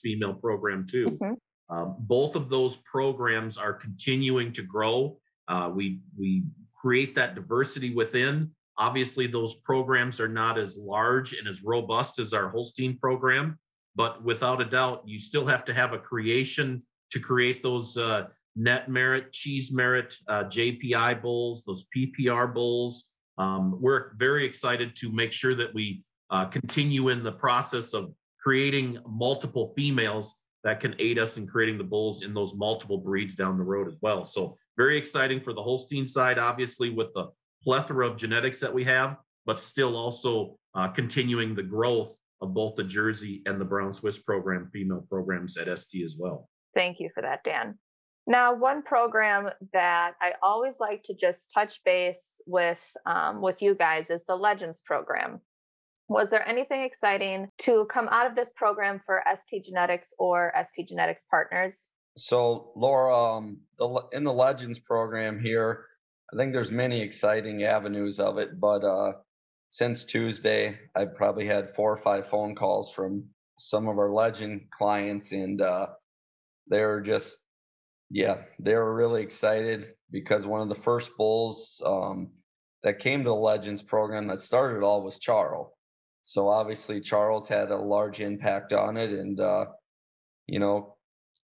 female 0.01 0.33
program 0.33 0.85
too. 0.89 1.05
Mm-hmm. 1.05 1.75
Um, 1.75 1.95
both 1.99 2.35
of 2.35 2.49
those 2.49 2.77
programs 2.77 3.57
are 3.57 3.73
continuing 3.73 4.51
to 4.53 4.61
grow. 4.61 5.17
Uh, 5.47 5.71
we 5.73 6.01
we 6.17 6.43
create 6.81 7.15
that 7.15 7.35
diversity 7.35 7.93
within. 7.93 8.51
Obviously, 8.77 9.27
those 9.27 9.55
programs 9.61 10.19
are 10.19 10.27
not 10.27 10.57
as 10.57 10.77
large 10.77 11.33
and 11.33 11.47
as 11.47 11.63
robust 11.63 12.19
as 12.19 12.33
our 12.33 12.49
Holstein 12.49 12.97
program, 12.97 13.59
but 13.95 14.23
without 14.23 14.61
a 14.61 14.65
doubt, 14.65 15.03
you 15.05 15.19
still 15.19 15.45
have 15.45 15.63
to 15.65 15.73
have 15.73 15.93
a 15.93 15.99
creation 15.99 16.83
to 17.11 17.19
create 17.19 17.63
those 17.63 17.97
uh, 17.97 18.27
net 18.55 18.89
merit, 18.89 19.31
cheese 19.31 19.73
merit, 19.73 20.13
uh, 20.27 20.45
JPI 20.45 21.21
bowls, 21.21 21.63
those 21.65 21.87
PPR 21.95 22.53
bulls. 22.53 23.10
Um, 23.37 23.81
we're 23.81 24.13
very 24.15 24.45
excited 24.45 24.95
to 24.97 25.11
make 25.11 25.31
sure 25.31 25.53
that 25.53 25.73
we 25.73 26.03
uh, 26.29 26.45
continue 26.45 27.09
in 27.09 27.23
the 27.23 27.31
process 27.31 27.93
of 27.93 28.13
creating 28.41 28.97
multiple 29.07 29.73
females 29.75 30.43
that 30.63 30.79
can 30.79 30.95
aid 30.99 31.17
us 31.17 31.37
in 31.37 31.47
creating 31.47 31.77
the 31.77 31.83
bulls 31.83 32.23
in 32.23 32.33
those 32.33 32.55
multiple 32.57 32.97
breeds 32.97 33.35
down 33.35 33.57
the 33.57 33.63
road 33.63 33.87
as 33.87 33.99
well. 34.01 34.23
So 34.23 34.57
very 34.77 34.97
exciting 34.97 35.41
for 35.41 35.53
the 35.53 35.61
Holstein 35.61 36.05
side, 36.05 36.37
obviously 36.37 36.89
with 36.89 37.13
the 37.13 37.27
plethora 37.63 38.07
of 38.07 38.17
genetics 38.17 38.59
that 38.59 38.73
we 38.73 38.83
have, 38.85 39.17
but 39.45 39.59
still 39.59 39.95
also 39.95 40.57
uh, 40.75 40.87
continuing 40.89 41.55
the 41.55 41.63
growth 41.63 42.15
of 42.41 42.53
both 42.53 42.75
the 42.75 42.83
Jersey 42.83 43.41
and 43.45 43.59
the 43.59 43.65
Brown 43.65 43.93
Swiss 43.93 44.21
program, 44.21 44.69
female 44.71 45.05
programs 45.09 45.57
at 45.57 45.77
ST 45.77 46.03
as 46.03 46.17
well. 46.19 46.49
Thank 46.73 46.99
you 46.99 47.09
for 47.09 47.21
that, 47.21 47.43
Dan. 47.43 47.77
Now, 48.27 48.53
one 48.53 48.83
program 48.83 49.49
that 49.73 50.13
I 50.21 50.33
always 50.43 50.79
like 50.79 51.03
to 51.03 51.15
just 51.15 51.51
touch 51.53 51.81
base 51.83 52.41
with 52.45 52.81
um, 53.05 53.41
with 53.41 53.61
you 53.61 53.75
guys 53.75 54.09
is 54.09 54.25
the 54.25 54.35
Legends 54.35 54.81
program. 54.85 55.41
Was 56.07 56.29
there 56.29 56.47
anything 56.47 56.83
exciting 56.83 57.47
to 57.59 57.85
come 57.85 58.09
out 58.11 58.27
of 58.27 58.35
this 58.35 58.51
program 58.55 58.99
for 58.99 59.23
ST 59.33 59.63
Genetics 59.63 60.13
or 60.19 60.53
ST 60.61 60.87
Genetics 60.87 61.23
partners? 61.31 61.95
So, 62.17 62.73
Laura, 62.75 63.37
um, 63.37 63.61
the, 63.79 64.03
in 64.11 64.23
the 64.23 64.33
Legends 64.33 64.79
program 64.79 65.39
here, 65.39 65.85
I 66.31 66.35
think 66.35 66.53
there's 66.53 66.71
many 66.71 67.01
exciting 67.01 67.63
avenues 67.63 68.19
of 68.19 68.37
it. 68.37 68.59
But 68.59 68.83
uh, 68.83 69.13
since 69.69 70.03
Tuesday, 70.03 70.77
I've 70.95 71.15
probably 71.15 71.47
had 71.47 71.73
four 71.73 71.91
or 71.91 71.97
five 71.97 72.27
phone 72.27 72.55
calls 72.55 72.91
from 72.91 73.23
some 73.57 73.87
of 73.87 73.97
our 73.97 74.11
Legend 74.11 74.63
clients, 74.71 75.31
and 75.31 75.61
uh, 75.61 75.87
they're 76.67 76.99
just, 76.99 77.39
yeah, 78.11 78.41
they 78.59 78.75
were 78.75 78.93
really 78.93 79.23
excited 79.23 79.93
because 80.11 80.45
one 80.45 80.61
of 80.61 80.67
the 80.67 80.75
first 80.75 81.15
bulls 81.17 81.81
um, 81.85 82.31
that 82.83 82.99
came 82.99 83.23
to 83.23 83.29
the 83.29 83.35
Legends 83.35 83.81
program 83.81 84.27
that 84.27 84.39
started 84.39 84.83
all 84.83 85.01
was 85.01 85.17
Charles. 85.17 85.71
So 86.23 86.49
obviously 86.49 86.99
Charles 86.99 87.47
had 87.47 87.71
a 87.71 87.77
large 87.77 88.19
impact 88.19 88.73
on 88.73 88.97
it, 88.97 89.11
and 89.11 89.39
uh, 89.39 89.65
you 90.45 90.59
know, 90.59 90.97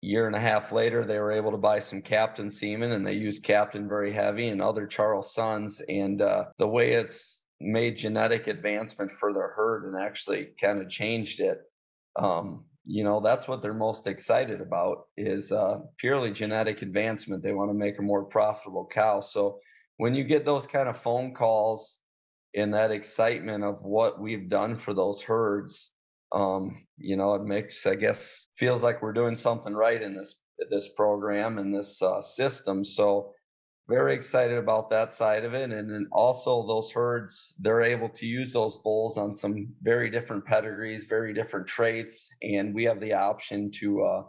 year 0.02 0.28
and 0.28 0.36
a 0.36 0.40
half 0.40 0.74
later 0.74 1.06
they 1.06 1.20
were 1.20 1.32
able 1.32 1.52
to 1.52 1.58
buy 1.58 1.80
some 1.80 2.02
Captain 2.02 2.50
semen, 2.50 2.92
and 2.92 3.08
they 3.08 3.14
used 3.14 3.44
Captain 3.44 3.88
very 3.88 4.12
heavy 4.12 4.50
and 4.50 4.62
other 4.62 4.86
Charles 4.86 5.34
sons, 5.34 5.82
and 5.88 6.22
uh, 6.22 6.46
the 6.60 6.68
way 6.68 6.92
it's 6.94 7.40
made 7.62 7.96
genetic 7.96 8.48
advancement 8.48 9.12
for 9.12 9.34
their 9.34 9.54
herd 9.56 9.86
and 9.86 9.96
actually 10.02 10.50
kind 10.60 10.82
of 10.82 10.90
changed 10.90 11.40
it. 11.40 11.60
Um, 12.20 12.66
you 12.86 13.04
know 13.04 13.20
that's 13.20 13.48
what 13.48 13.62
they're 13.62 13.74
most 13.74 14.08
excited 14.08 14.62
about 14.62 15.08
is 15.17 15.52
uh, 15.52 15.80
purely 15.98 16.32
genetic 16.32 16.82
advancement. 16.82 17.44
They 17.44 17.54
want 17.54 17.70
to 17.70 17.76
make 17.76 18.00
a 18.00 18.04
more 18.04 18.24
profitable 18.24 18.88
cow. 18.91 19.20
So 19.20 19.60
when 19.98 20.15
you 20.15 20.24
get 20.24 20.46
those 20.46 20.65
kind 20.65 20.89
of 20.89 20.98
phone 20.98 21.34
calls 21.34 22.00
in 22.54 22.72
that 22.72 22.91
excitement 22.91 23.63
of 23.63 23.84
what 23.84 24.20
we've 24.20 24.50
done 24.50 24.76
for 24.76 24.94
those 24.94 25.22
herds 25.22 25.91
um, 26.32 26.86
you 26.98 27.15
know 27.15 27.34
it 27.34 27.44
makes 27.44 27.86
i 27.86 27.96
guess 27.96 28.48
feels 28.58 28.84
like 28.84 29.02
we're 29.02 29.13
doing 29.13 29.36
something 29.36 29.74
right 29.74 30.02
in 30.02 30.15
this 30.15 30.36
this 30.70 30.89
program 30.89 31.58
and 31.58 31.74
this 31.74 32.02
uh, 32.02 32.22
system 32.22 32.86
so 32.86 33.34
very 33.92 34.16
excited 34.16 34.58
about 34.58 34.90
that 34.90 35.12
side 35.14 35.46
of 35.46 35.54
it 35.54 35.72
and 35.72 35.90
then 35.90 36.08
also 36.12 36.66
those 36.66 36.92
herds 36.92 37.54
they're 37.60 37.84
able 37.84 38.10
to 38.10 38.26
use 38.26 38.54
those 38.54 38.78
bulls 38.78 39.18
on 39.18 39.36
some 39.36 39.68
very 39.84 40.10
different 40.10 40.44
pedigrees 40.46 41.06
very 41.06 41.34
different 41.34 41.68
traits 41.68 42.30
and 42.42 42.74
we 42.74 42.84
have 42.84 43.00
the 43.00 43.14
option 43.14 43.70
to 43.70 44.02
uh, 44.04 44.24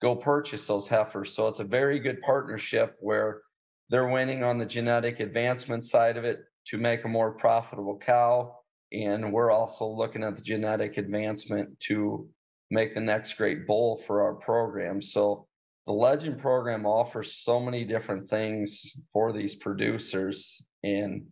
go 0.00 0.14
purchase 0.14 0.66
those 0.66 0.86
heifers 0.86 1.34
so 1.34 1.48
it's 1.48 1.60
a 1.60 1.64
very 1.64 1.98
good 1.98 2.20
partnership 2.20 2.96
where 3.00 3.42
they're 3.90 4.08
winning 4.08 4.44
on 4.44 4.58
the 4.58 4.66
genetic 4.66 5.20
advancement 5.20 5.84
side 5.84 6.16
of 6.16 6.24
it 6.24 6.44
to 6.66 6.76
make 6.76 7.04
a 7.04 7.08
more 7.08 7.32
profitable 7.32 7.98
cow. 7.98 8.54
And 8.92 9.32
we're 9.32 9.50
also 9.50 9.86
looking 9.86 10.22
at 10.22 10.36
the 10.36 10.42
genetic 10.42 10.98
advancement 10.98 11.80
to 11.80 12.28
make 12.70 12.94
the 12.94 13.00
next 13.00 13.34
great 13.34 13.66
bull 13.66 13.98
for 13.98 14.22
our 14.22 14.34
program. 14.34 15.00
So 15.00 15.46
the 15.88 15.94
Legend 15.94 16.38
program 16.38 16.84
offers 16.84 17.38
so 17.38 17.58
many 17.58 17.82
different 17.82 18.28
things 18.28 18.94
for 19.10 19.32
these 19.32 19.56
producers. 19.56 20.62
And 20.84 21.24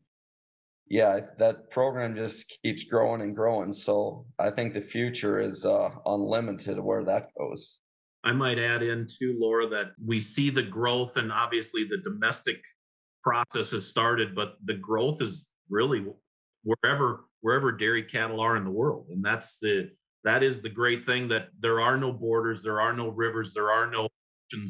yeah, 0.88 1.20
that 1.38 1.70
program 1.70 2.16
just 2.16 2.58
keeps 2.64 2.84
growing 2.84 3.20
and 3.20 3.36
growing. 3.36 3.74
So 3.74 4.24
I 4.38 4.48
think 4.48 4.72
the 4.72 4.80
future 4.80 5.40
is 5.40 5.66
uh, 5.66 5.90
unlimited 6.06 6.80
where 6.80 7.04
that 7.04 7.28
goes. 7.38 7.80
I 8.24 8.32
might 8.32 8.58
add 8.58 8.82
in 8.82 9.06
too, 9.06 9.36
Laura, 9.38 9.68
that 9.68 9.88
we 10.02 10.18
see 10.18 10.48
the 10.48 10.62
growth 10.62 11.18
and 11.18 11.30
obviously 11.30 11.84
the 11.84 11.98
domestic 11.98 12.56
process 13.22 13.72
has 13.72 13.86
started, 13.86 14.34
but 14.34 14.54
the 14.64 14.74
growth 14.74 15.20
is 15.20 15.50
really 15.68 16.06
wherever 16.64 17.26
wherever 17.42 17.72
dairy 17.72 18.04
cattle 18.04 18.40
are 18.40 18.56
in 18.56 18.64
the 18.64 18.70
world. 18.70 19.08
And 19.10 19.22
that's 19.22 19.58
the 19.58 19.90
that 20.24 20.42
is 20.42 20.62
the 20.62 20.70
great 20.70 21.04
thing 21.04 21.28
that 21.28 21.48
there 21.60 21.78
are 21.78 21.98
no 21.98 22.10
borders, 22.10 22.62
there 22.62 22.80
are 22.80 22.94
no 22.94 23.08
rivers, 23.08 23.52
there 23.52 23.70
are 23.70 23.90
no 23.90 24.08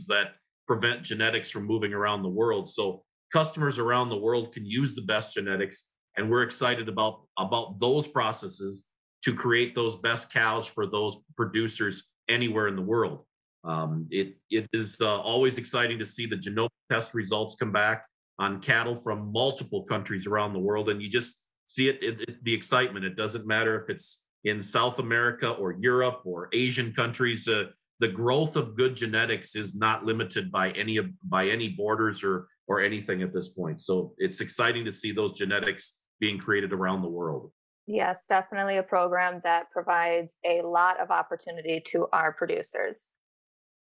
that 0.08 0.34
prevent 0.66 1.02
genetics 1.02 1.50
from 1.50 1.64
moving 1.64 1.92
around 1.92 2.22
the 2.22 2.28
world. 2.28 2.68
So 2.68 3.04
customers 3.32 3.78
around 3.78 4.08
the 4.08 4.18
world 4.18 4.52
can 4.52 4.64
use 4.66 4.94
the 4.94 5.02
best 5.02 5.34
genetics 5.34 5.96
and 6.16 6.30
we're 6.30 6.42
excited 6.42 6.88
about 6.88 7.22
about 7.38 7.78
those 7.78 8.08
processes 8.08 8.90
to 9.22 9.34
create 9.34 9.74
those 9.74 9.96
best 10.00 10.32
cows 10.32 10.66
for 10.66 10.86
those 10.86 11.24
producers 11.36 12.10
anywhere 12.28 12.68
in 12.68 12.76
the 12.76 12.82
world. 12.82 13.24
Um, 13.64 14.06
it 14.10 14.36
it 14.50 14.66
is 14.72 14.98
uh, 15.00 15.20
always 15.20 15.58
exciting 15.58 15.98
to 15.98 16.04
see 16.04 16.26
the 16.26 16.36
genomic 16.36 16.70
test 16.90 17.14
results 17.14 17.56
come 17.56 17.72
back 17.72 18.04
on 18.38 18.60
cattle 18.60 18.96
from 18.96 19.32
multiple 19.32 19.82
countries 19.84 20.26
around 20.26 20.52
the 20.52 20.58
world, 20.58 20.88
and 20.88 21.02
you 21.02 21.08
just 21.08 21.42
see 21.66 21.88
it, 21.88 22.02
it, 22.02 22.20
it 22.22 22.44
the 22.44 22.54
excitement. 22.54 23.04
It 23.04 23.16
doesn't 23.16 23.46
matter 23.46 23.80
if 23.80 23.90
it's 23.90 24.26
in 24.44 24.60
South 24.60 24.98
America 24.98 25.50
or 25.50 25.72
Europe 25.72 26.20
or 26.24 26.48
Asian 26.52 26.92
countries. 26.92 27.48
Uh, 27.48 27.64
the 28.00 28.09
growth 28.09 28.56
of 28.56 28.76
good 28.76 28.94
genetics 28.94 29.56
is 29.56 29.76
not 29.76 30.04
limited 30.04 30.52
by 30.52 30.70
any 30.72 30.96
of 30.96 31.06
by 31.22 31.48
any 31.48 31.70
borders 31.70 32.22
or 32.22 32.48
or 32.68 32.80
anything 32.80 33.22
at 33.22 33.32
this 33.32 33.50
point. 33.50 33.80
So 33.80 34.12
it's 34.18 34.40
exciting 34.40 34.85
to 34.85 34.92
see 34.92 35.12
those 35.12 35.32
genetics 35.32 36.02
being 36.20 36.38
created 36.38 36.72
around 36.72 37.02
the 37.02 37.09
world. 37.09 37.52
Yes, 37.87 38.26
definitely 38.26 38.78
a 38.78 38.82
program 38.82 39.40
that 39.44 39.70
provides 39.70 40.38
a 40.44 40.62
lot 40.62 40.98
of 40.98 41.11
opportunity 41.11 41.80
to 41.92 42.09
our 42.12 42.32
producers. 42.32 43.16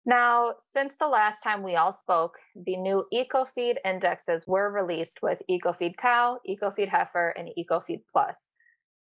Now, 0.07 0.55
since 0.59 0.95
the 0.95 1.09
last 1.09 1.43
time 1.43 1.63
we 1.63 1.75
all 1.75 1.93
spoke, 1.93 2.39
the 2.55 2.77
new 2.77 3.05
EcoFeed 3.13 3.77
indexes 3.85 4.45
were 4.47 4.71
released 4.71 5.19
with 5.23 5.43
EcoFeed 5.51 5.97
Cow, 5.97 6.39
EcoFeed 6.49 6.89
Heifer, 6.89 7.35
and 7.37 7.51
EcoFeed 7.59 8.03
Plus. 8.11 8.55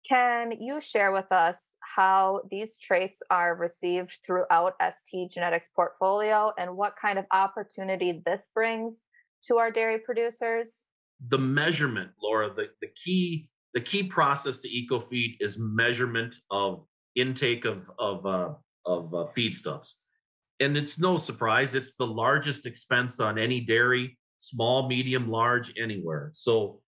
Can 0.09 0.53
you 0.61 0.81
share 0.81 1.12
with 1.12 1.31
us 1.31 1.77
how 1.95 2.43
these 2.51 2.79
traits 2.79 3.23
are 3.31 3.55
received 3.55 4.19
throughout 4.27 4.75
ST 4.91 5.31
Genetics 5.31 5.69
portfolio 5.69 6.53
and 6.59 6.77
what 6.77 6.97
kind 7.01 7.19
of 7.19 7.25
opportunity 7.31 8.21
this 8.25 8.51
brings 8.53 9.05
to 9.45 9.59
our 9.59 9.71
dairy 9.71 9.99
producers? 9.99 10.93
the 11.29 11.38
measurement, 11.38 12.11
Laura, 12.23 12.53
the, 12.53 12.69
the 12.81 12.88
key 12.88 13.49
the 13.75 13.81
key 13.81 14.03
process 14.03 14.61
to 14.61 14.69
EcoFeed 14.69 15.37
is 15.41 15.59
measurement 15.59 16.37
of 16.51 16.85
intake 17.15 17.65
of 17.65 17.91
of 17.99 18.27
uh, 18.27 18.55
of 18.87 19.15
uh, 19.15 19.27
feedstuffs, 19.37 20.01
and 20.61 20.77
it's 20.77 20.99
no 20.99 21.17
surprise 21.17 21.75
it's 21.75 21.97
the 21.97 22.07
largest 22.07 22.67
expense 22.67 23.21
on 23.21 23.38
any 23.38 23.61
dairy, 23.61 24.19
small, 24.38 24.88
medium, 24.88 25.31
large, 25.31 25.73
anywhere. 25.79 26.31
So 26.35 26.81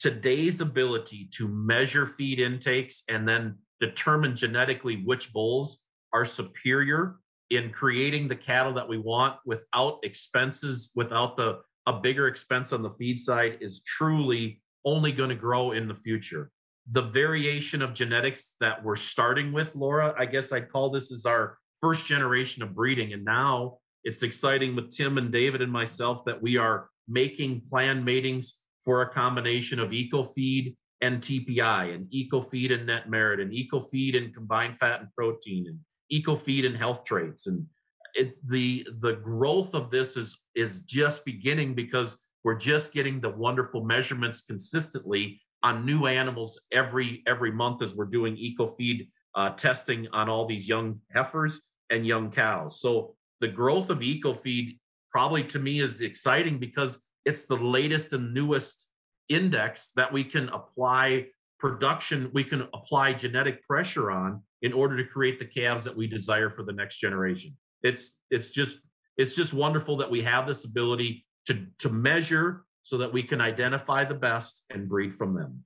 today's 0.00 0.60
ability 0.60 1.28
to 1.34 1.46
measure 1.48 2.06
feed 2.06 2.40
intakes 2.40 3.04
and 3.08 3.28
then 3.28 3.56
determine 3.80 4.34
genetically 4.34 5.02
which 5.04 5.32
bulls 5.32 5.84
are 6.12 6.24
superior 6.24 7.16
in 7.50 7.70
creating 7.70 8.28
the 8.28 8.36
cattle 8.36 8.72
that 8.72 8.88
we 8.88 8.98
want 8.98 9.36
without 9.44 9.98
expenses, 10.02 10.92
without 10.96 11.36
the 11.36 11.60
a 11.86 11.92
bigger 11.94 12.28
expense 12.28 12.72
on 12.72 12.82
the 12.82 12.90
feed 12.90 13.18
side 13.18 13.58
is 13.60 13.82
truly 13.82 14.60
only 14.84 15.12
going 15.12 15.30
to 15.30 15.34
grow 15.34 15.72
in 15.72 15.88
the 15.88 15.94
future. 15.94 16.50
The 16.92 17.02
variation 17.02 17.82
of 17.82 17.94
genetics 17.94 18.56
that 18.60 18.84
we're 18.84 18.96
starting 18.96 19.52
with, 19.52 19.74
Laura, 19.74 20.14
I 20.18 20.26
guess 20.26 20.52
I'd 20.52 20.70
call 20.70 20.90
this 20.90 21.12
as 21.12 21.26
our 21.26 21.58
first 21.80 22.06
generation 22.06 22.62
of 22.62 22.74
breeding. 22.74 23.12
And 23.12 23.24
now 23.24 23.78
it's 24.04 24.22
exciting 24.22 24.76
with 24.76 24.90
Tim 24.90 25.18
and 25.18 25.32
David 25.32 25.62
and 25.62 25.72
myself 25.72 26.24
that 26.26 26.40
we 26.40 26.56
are 26.56 26.88
making 27.08 27.62
planned 27.68 28.04
matings 28.04 28.60
for 28.84 29.02
a 29.02 29.10
combination 29.10 29.78
of 29.78 29.90
EcoFeed 29.90 30.74
and 31.00 31.20
TPI 31.20 31.94
and 31.94 32.06
EcoFeed 32.10 32.72
and 32.72 32.86
net 32.86 33.08
merit 33.08 33.40
and 33.40 33.52
EcoFeed 33.52 34.16
and 34.16 34.34
combined 34.34 34.76
fat 34.76 35.00
and 35.00 35.08
protein 35.14 35.66
and 35.66 35.78
EcoFeed 36.12 36.66
and 36.66 36.76
health 36.76 37.04
traits. 37.04 37.46
And 37.46 37.66
it, 38.14 38.36
the 38.46 38.86
the 38.98 39.14
growth 39.14 39.74
of 39.74 39.90
this 39.90 40.16
is 40.16 40.46
is 40.54 40.84
just 40.84 41.24
beginning 41.24 41.74
because 41.74 42.26
we're 42.42 42.56
just 42.56 42.92
getting 42.92 43.20
the 43.20 43.30
wonderful 43.30 43.84
measurements 43.84 44.42
consistently 44.42 45.40
on 45.62 45.86
new 45.86 46.06
animals 46.06 46.66
every 46.72 47.22
every 47.26 47.52
month 47.52 47.82
as 47.82 47.94
we're 47.94 48.06
doing 48.06 48.36
eco 48.36 48.66
feed 48.66 49.08
uh, 49.34 49.50
testing 49.50 50.08
on 50.12 50.28
all 50.28 50.46
these 50.46 50.68
young 50.68 51.00
heifers 51.12 51.62
and 51.90 52.06
young 52.06 52.30
cows. 52.30 52.80
So 52.80 53.14
the 53.40 53.48
growth 53.48 53.90
of 53.90 54.02
eco 54.02 54.32
feed 54.32 54.78
probably 55.12 55.44
to 55.44 55.58
me 55.58 55.80
is 55.80 56.00
exciting 56.00 56.58
because 56.58 57.09
it's 57.30 57.46
the 57.46 57.56
latest 57.56 58.12
and 58.12 58.34
newest 58.34 58.90
index 59.28 59.92
that 59.92 60.12
we 60.12 60.22
can 60.24 60.48
apply 60.50 61.26
production 61.58 62.30
we 62.32 62.44
can 62.44 62.62
apply 62.74 63.12
genetic 63.12 63.56
pressure 63.66 64.10
on 64.10 64.42
in 64.62 64.72
order 64.72 64.96
to 64.96 65.04
create 65.04 65.38
the 65.38 65.44
calves 65.44 65.84
that 65.84 65.96
we 65.96 66.06
desire 66.06 66.50
for 66.50 66.62
the 66.64 66.72
next 66.72 66.98
generation 66.98 67.56
it's 67.82 68.18
it's 68.30 68.50
just 68.50 68.80
it's 69.16 69.36
just 69.36 69.52
wonderful 69.54 69.96
that 69.98 70.10
we 70.10 70.22
have 70.22 70.46
this 70.46 70.64
ability 70.64 71.26
to 71.46 71.66
to 71.78 71.88
measure 71.90 72.64
so 72.82 72.98
that 72.98 73.12
we 73.12 73.22
can 73.22 73.40
identify 73.40 74.04
the 74.04 74.14
best 74.14 74.64
and 74.70 74.88
breed 74.88 75.14
from 75.14 75.34
them. 75.34 75.64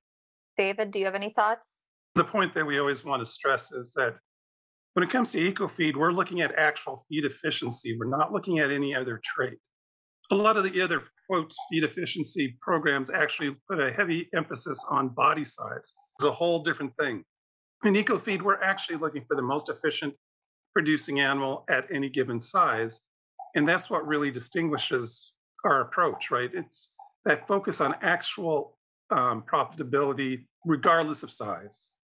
David, 0.57 0.91
do 0.91 0.99
you 0.99 1.05
have 1.05 1.15
any 1.15 1.31
thoughts? 1.31 1.87
The 2.15 2.23
point 2.23 2.53
that 2.53 2.65
we 2.65 2.79
always 2.79 3.03
want 3.03 3.21
to 3.21 3.25
stress 3.25 3.71
is 3.71 3.93
that 3.93 4.17
when 4.93 5.03
it 5.03 5.09
comes 5.09 5.31
to 5.31 5.39
EcoFeed, 5.39 5.95
we're 5.95 6.11
looking 6.11 6.41
at 6.41 6.53
actual 6.55 7.03
feed 7.09 7.25
efficiency. 7.25 7.97
We're 7.97 8.09
not 8.09 8.31
looking 8.31 8.59
at 8.59 8.71
any 8.71 8.95
other 8.95 9.21
trait. 9.23 9.59
A 10.31 10.35
lot 10.35 10.57
of 10.57 10.63
the 10.63 10.81
other 10.81 11.03
quotes 11.29 11.57
feed 11.69 11.83
efficiency 11.83 12.57
programs 12.61 13.09
actually 13.09 13.55
put 13.69 13.79
a 13.79 13.91
heavy 13.91 14.27
emphasis 14.35 14.85
on 14.89 15.09
body 15.09 15.43
size. 15.43 15.93
It's 16.17 16.25
a 16.25 16.31
whole 16.31 16.63
different 16.63 16.93
thing. 16.99 17.23
In 17.83 17.93
EcoFeed, 17.93 18.41
we're 18.41 18.61
actually 18.61 18.97
looking 18.97 19.23
for 19.27 19.35
the 19.35 19.43
most 19.43 19.69
efficient 19.69 20.15
producing 20.73 21.19
animal 21.19 21.63
at 21.69 21.85
any 21.91 22.09
given 22.09 22.39
size. 22.39 23.01
And 23.55 23.67
that's 23.67 23.89
what 23.89 24.07
really 24.07 24.31
distinguishes 24.31 25.35
our 25.63 25.81
approach, 25.81 26.31
right? 26.31 26.49
It's 26.53 26.95
that 27.25 27.47
focus 27.47 27.79
on 27.79 27.95
actual 28.01 28.77
um, 29.11 29.43
profitability, 29.51 30.47
regardless 30.65 31.23
of 31.23 31.31
size. 31.31 31.97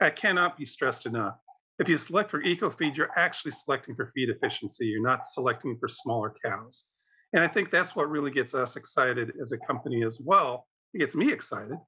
That 0.00 0.16
cannot 0.16 0.58
be 0.58 0.66
stressed 0.66 1.06
enough. 1.06 1.36
If 1.78 1.88
you 1.88 1.96
select 1.96 2.30
for 2.30 2.42
EcoFeed, 2.42 2.96
you're 2.96 3.16
actually 3.16 3.52
selecting 3.52 3.94
for 3.94 4.10
feed 4.14 4.28
efficiency. 4.28 4.86
You're 4.86 5.02
not 5.02 5.24
selecting 5.24 5.76
for 5.78 5.88
smaller 5.88 6.34
cows. 6.44 6.91
And 7.32 7.42
I 7.42 7.48
think 7.48 7.70
that's 7.70 7.96
what 7.96 8.10
really 8.10 8.30
gets 8.30 8.54
us 8.54 8.76
excited 8.76 9.32
as 9.40 9.52
a 9.52 9.66
company 9.66 10.04
as 10.04 10.20
well. 10.22 10.66
It 10.92 10.98
gets 10.98 11.16
me 11.16 11.32
excited 11.32 11.78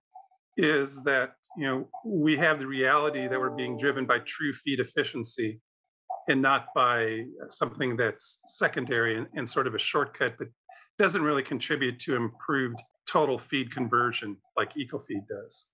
is 0.57 1.03
that 1.03 1.33
you 1.57 1.67
know 1.67 1.89
we 2.05 2.37
have 2.37 2.59
the 2.61 2.67
reality 2.67 3.27
that 3.27 3.39
we're 3.39 3.51
being 3.51 3.77
driven 3.77 4.07
by 4.07 4.19
true 4.21 4.53
feed 4.53 4.79
efficiency 4.79 5.61
and 6.29 6.41
not 6.41 6.67
by 6.75 7.23
something 7.51 7.97
that's 7.97 8.41
secondary 8.47 9.19
and, 9.19 9.27
and 9.35 9.49
sort 9.49 9.67
of 9.67 9.75
a 9.75 9.79
shortcut, 9.79 10.35
but 10.39 10.49
doesn't 10.99 11.23
really 11.23 11.43
contribute 11.43 11.99
to 11.99 12.17
improved 12.17 12.81
total 13.07 13.37
feed 13.37 13.71
conversion 13.71 14.37
like 14.57 14.73
EcoFeed 14.75 15.27
does. 15.29 15.73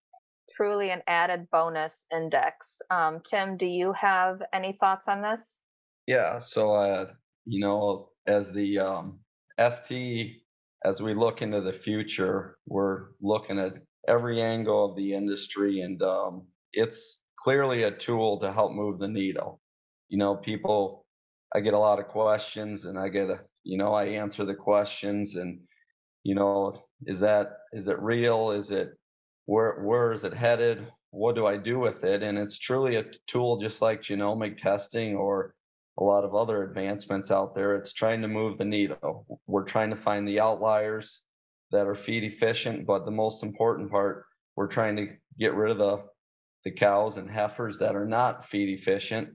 Truly 0.57 0.91
an 0.91 1.03
added 1.07 1.47
bonus 1.53 2.07
index. 2.13 2.81
Um, 2.91 3.21
Tim, 3.25 3.57
do 3.57 3.67
you 3.67 3.93
have 3.93 4.43
any 4.53 4.73
thoughts 4.73 5.07
on 5.07 5.23
this? 5.23 5.63
Yeah, 6.07 6.41
so 6.41 6.75
uh, 6.75 7.07
you 7.45 7.61
know, 7.61 8.09
as 8.27 8.51
the 8.53 8.81
um, 8.81 9.21
ST, 9.69 10.43
as 10.85 11.03
we 11.03 11.15
look 11.15 11.43
into 11.43 11.61
the 11.61 11.73
future, 11.73 12.57
we're 12.67 13.09
looking 13.21 13.59
at 13.59 13.75
every 14.09 14.41
angle 14.41 14.91
of 14.91 14.97
the 14.97 15.13
industry, 15.13 15.81
and 15.81 16.03
um, 16.03 16.47
it's 16.73 17.21
clearly 17.37 17.83
a 17.83 17.91
tool 17.91 18.39
to 18.39 18.53
help 18.53 18.73
move 18.73 18.99
the 18.99 19.09
needle 19.09 19.61
you 20.11 20.19
know, 20.19 20.37
people, 20.37 21.07
I 21.55 21.61
get 21.61 21.73
a 21.73 21.79
lot 21.79 21.99
of 21.99 22.09
questions 22.09 22.85
and 22.85 22.99
I 22.99 23.09
get 23.09 23.31
a, 23.31 23.41
you 23.63 23.79
know, 23.79 23.95
I 23.95 24.05
answer 24.07 24.45
the 24.45 24.55
questions 24.55 25.37
and, 25.37 25.61
you 26.25 26.35
know, 26.35 26.83
is 27.07 27.21
that, 27.21 27.59
is 27.73 27.89
it 27.89 27.99
real? 28.01 28.51
Is 28.51 28.73
it, 28.73 28.91
where, 29.47 29.81
where 29.81 30.13
is 30.13 30.25
it 30.25 30.35
headed? 30.35 30.87
What 31.13 31.37
do 31.37 31.47
I 31.47 31.57
do 31.57 31.79
with 31.79 32.05
it? 32.05 32.23
And 32.23 32.37
it's 32.37 32.59
truly 32.59 32.97
a 32.97 33.07
tool 33.27 33.59
just 33.59 33.81
like 33.81 34.03
genomic 34.03 34.57
testing 34.57 35.15
or, 35.15 35.55
a 36.01 36.05
lot 36.05 36.25
of 36.25 36.35
other 36.35 36.63
advancements 36.63 37.31
out 37.31 37.55
there. 37.55 37.77
It's 37.77 37.93
trying 37.93 38.23
to 38.23 38.29
move 38.29 38.59
the 38.59 38.65
needle. 38.65 39.27
We're 39.47 39.65
trying 39.65 39.91
to 39.91 39.97
find 39.97 40.27
the 40.27 40.41
outliers 40.41 41.23
that 41.71 41.87
are 41.87 41.95
feed 41.95 42.25
efficient, 42.25 42.87
but 42.87 43.05
the 43.05 43.11
most 43.11 43.43
important 43.43 43.91
part, 43.91 44.25
we're 44.57 44.67
trying 44.67 44.97
to 44.97 45.09
get 45.39 45.55
rid 45.55 45.71
of 45.71 45.79
the 45.79 46.03
the 46.65 46.71
cows 46.71 47.17
and 47.17 47.31
heifers 47.31 47.79
that 47.79 47.97
are 47.97 48.07
not 48.07 48.45
feed 48.45 48.69
efficient. 48.69 49.31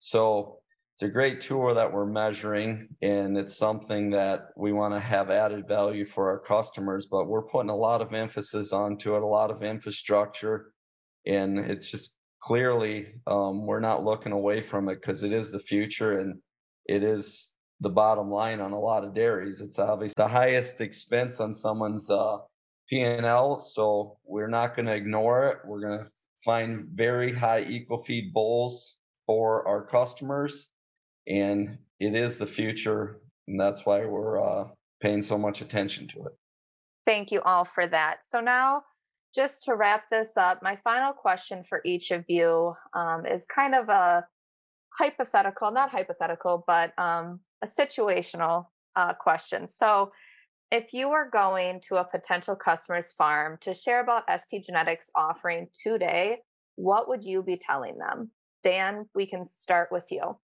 So 0.00 0.58
it's 0.94 1.04
a 1.04 1.08
great 1.08 1.40
tool 1.40 1.72
that 1.74 1.92
we're 1.92 2.06
measuring 2.06 2.88
and 3.00 3.38
it's 3.38 3.56
something 3.56 4.10
that 4.10 4.48
we 4.56 4.72
want 4.72 4.94
to 4.94 5.00
have 5.00 5.30
added 5.30 5.68
value 5.68 6.04
for 6.04 6.28
our 6.30 6.38
customers, 6.40 7.06
but 7.06 7.28
we're 7.28 7.42
putting 7.42 7.70
a 7.70 7.76
lot 7.76 8.00
of 8.00 8.12
emphasis 8.12 8.72
onto 8.72 9.14
it, 9.14 9.22
a 9.22 9.26
lot 9.26 9.52
of 9.52 9.62
infrastructure, 9.62 10.72
and 11.24 11.58
it's 11.58 11.90
just 11.90 12.16
clearly 12.48 13.08
um, 13.26 13.66
we're 13.66 13.78
not 13.78 14.04
looking 14.04 14.32
away 14.32 14.62
from 14.62 14.88
it 14.88 14.94
because 15.02 15.22
it 15.22 15.34
is 15.34 15.52
the 15.52 15.58
future 15.58 16.20
and 16.20 16.38
it 16.86 17.02
is 17.02 17.50
the 17.80 17.90
bottom 17.90 18.30
line 18.30 18.58
on 18.58 18.72
a 18.72 18.80
lot 18.80 19.04
of 19.04 19.14
dairies. 19.14 19.60
It's 19.60 19.78
obviously 19.78 20.14
the 20.16 20.28
highest 20.28 20.80
expense 20.80 21.40
on 21.40 21.52
someone's 21.52 22.10
uh, 22.10 22.38
P&L, 22.88 23.60
so 23.60 24.16
we're 24.24 24.48
not 24.48 24.74
going 24.74 24.86
to 24.86 24.94
ignore 24.94 25.48
it. 25.48 25.58
We're 25.66 25.80
going 25.80 25.98
to 25.98 26.06
find 26.42 26.86
very 26.94 27.34
high 27.34 27.64
eco 27.68 27.98
feed 27.98 28.32
bulls 28.32 28.96
for 29.26 29.68
our 29.68 29.84
customers, 29.84 30.70
and 31.26 31.76
it 32.00 32.14
is 32.14 32.38
the 32.38 32.46
future, 32.46 33.20
and 33.46 33.60
that's 33.60 33.84
why 33.84 34.06
we're 34.06 34.42
uh, 34.42 34.68
paying 35.02 35.20
so 35.20 35.36
much 35.36 35.60
attention 35.60 36.08
to 36.08 36.24
it. 36.24 36.32
Thank 37.06 37.30
you 37.30 37.42
all 37.42 37.66
for 37.66 37.86
that. 37.86 38.24
So 38.24 38.40
now 38.40 38.84
just 39.34 39.64
to 39.64 39.74
wrap 39.74 40.08
this 40.10 40.36
up, 40.36 40.62
my 40.62 40.76
final 40.76 41.12
question 41.12 41.64
for 41.64 41.80
each 41.84 42.10
of 42.10 42.24
you 42.28 42.74
um, 42.94 43.26
is 43.26 43.46
kind 43.46 43.74
of 43.74 43.88
a 43.88 44.26
hypothetical, 44.98 45.70
not 45.70 45.90
hypothetical, 45.90 46.64
but 46.66 46.98
um, 46.98 47.40
a 47.62 47.66
situational 47.66 48.66
uh, 48.96 49.14
question. 49.14 49.68
So, 49.68 50.12
if 50.70 50.92
you 50.92 51.08
were 51.08 51.30
going 51.30 51.80
to 51.88 51.96
a 51.96 52.04
potential 52.04 52.54
customer's 52.54 53.12
farm 53.12 53.56
to 53.62 53.72
share 53.72 54.02
about 54.02 54.24
ST 54.38 54.64
Genetics 54.64 55.10
offering 55.14 55.68
today, 55.72 56.40
what 56.76 57.08
would 57.08 57.24
you 57.24 57.42
be 57.42 57.56
telling 57.56 57.96
them? 57.96 58.32
Dan, 58.62 59.06
we 59.14 59.24
can 59.24 59.44
start 59.44 59.88
with 59.90 60.08
you. 60.10 60.36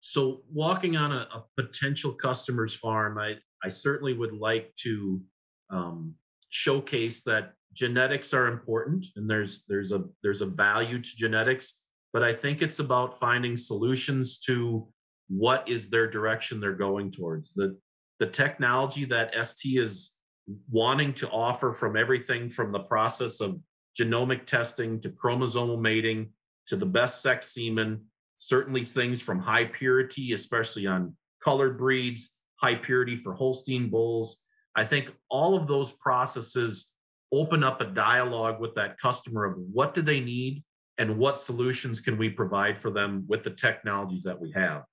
So, 0.00 0.42
walking 0.52 0.96
on 0.96 1.12
a, 1.12 1.28
a 1.32 1.44
potential 1.56 2.12
customer's 2.14 2.74
farm, 2.74 3.18
I, 3.18 3.34
I 3.62 3.68
certainly 3.68 4.14
would 4.14 4.32
like 4.32 4.74
to 4.82 5.20
um, 5.70 6.14
showcase 6.48 7.22
that 7.24 7.52
genetics 7.72 8.34
are 8.34 8.48
important 8.48 9.06
and 9.16 9.30
there's 9.30 9.64
there's 9.66 9.92
a 9.92 10.04
there's 10.22 10.42
a 10.42 10.46
value 10.46 10.98
to 10.98 11.16
genetics 11.16 11.84
but 12.12 12.22
i 12.22 12.32
think 12.32 12.62
it's 12.62 12.80
about 12.80 13.18
finding 13.18 13.56
solutions 13.56 14.38
to 14.38 14.88
what 15.30 15.68
is 15.68 15.88
their 15.88 16.08
direction 16.08 16.60
they're 16.60 16.72
going 16.72 17.10
towards. 17.10 17.54
The 17.54 17.78
the 18.18 18.26
technology 18.26 19.06
that 19.06 19.32
st 19.46 19.78
is 19.78 20.16
wanting 20.68 21.14
to 21.14 21.30
offer 21.30 21.72
from 21.72 21.96
everything 21.96 22.50
from 22.50 22.72
the 22.72 22.80
process 22.80 23.40
of 23.40 23.58
genomic 23.98 24.44
testing 24.44 25.00
to 25.00 25.08
chromosomal 25.08 25.80
mating 25.80 26.30
to 26.66 26.76
the 26.76 26.84
best 26.84 27.22
sex 27.22 27.46
semen 27.46 28.04
certainly 28.36 28.82
things 28.82 29.22
from 29.22 29.38
high 29.38 29.64
purity 29.64 30.32
especially 30.32 30.86
on 30.86 31.14
colored 31.42 31.78
breeds 31.78 32.38
high 32.60 32.74
purity 32.74 33.16
for 33.16 33.32
holstein 33.32 33.88
bulls. 33.88 34.44
I 34.76 34.84
think 34.84 35.14
all 35.30 35.56
of 35.56 35.66
those 35.66 35.92
processes 35.92 36.92
open 37.32 37.62
up 37.62 37.80
a 37.80 37.86
dialogue 37.86 38.60
with 38.60 38.74
that 38.74 38.98
customer 38.98 39.44
of 39.44 39.56
what 39.72 39.94
do 39.94 40.02
they 40.02 40.20
need 40.20 40.62
and 40.98 41.16
what 41.16 41.38
solutions 41.38 42.00
can 42.00 42.18
we 42.18 42.28
provide 42.28 42.78
for 42.78 42.90
them 42.90 43.24
with 43.28 43.42
the 43.42 43.50
technologies 43.50 44.22
that 44.24 44.38
we 44.38 44.52
have. 44.52 44.84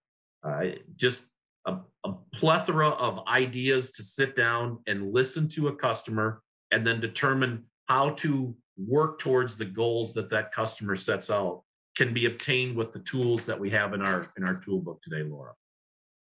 Uh, 0.43 0.67
just 0.95 1.29
a, 1.65 1.77
a 2.05 2.13
plethora 2.33 2.89
of 2.89 3.25
ideas 3.27 3.91
to 3.91 4.03
sit 4.03 4.35
down 4.35 4.79
and 4.87 5.13
listen 5.13 5.47
to 5.49 5.67
a 5.67 5.75
customer 5.75 6.41
and 6.71 6.87
then 6.87 6.99
determine 6.99 7.65
how 7.87 8.11
to 8.11 8.55
work 8.77 9.19
towards 9.19 9.57
the 9.57 9.65
goals 9.65 10.13
that 10.13 10.29
that 10.29 10.51
customer 10.51 10.95
sets 10.95 11.29
out 11.29 11.63
can 11.97 12.13
be 12.13 12.25
obtained 12.25 12.75
with 12.77 12.93
the 12.93 12.99
tools 12.99 13.45
that 13.45 13.59
we 13.59 13.69
have 13.71 13.93
in 13.93 14.01
our 14.01 14.31
in 14.37 14.43
our 14.43 14.55
toolbook 14.55 15.01
today 15.01 15.23
laura. 15.23 15.53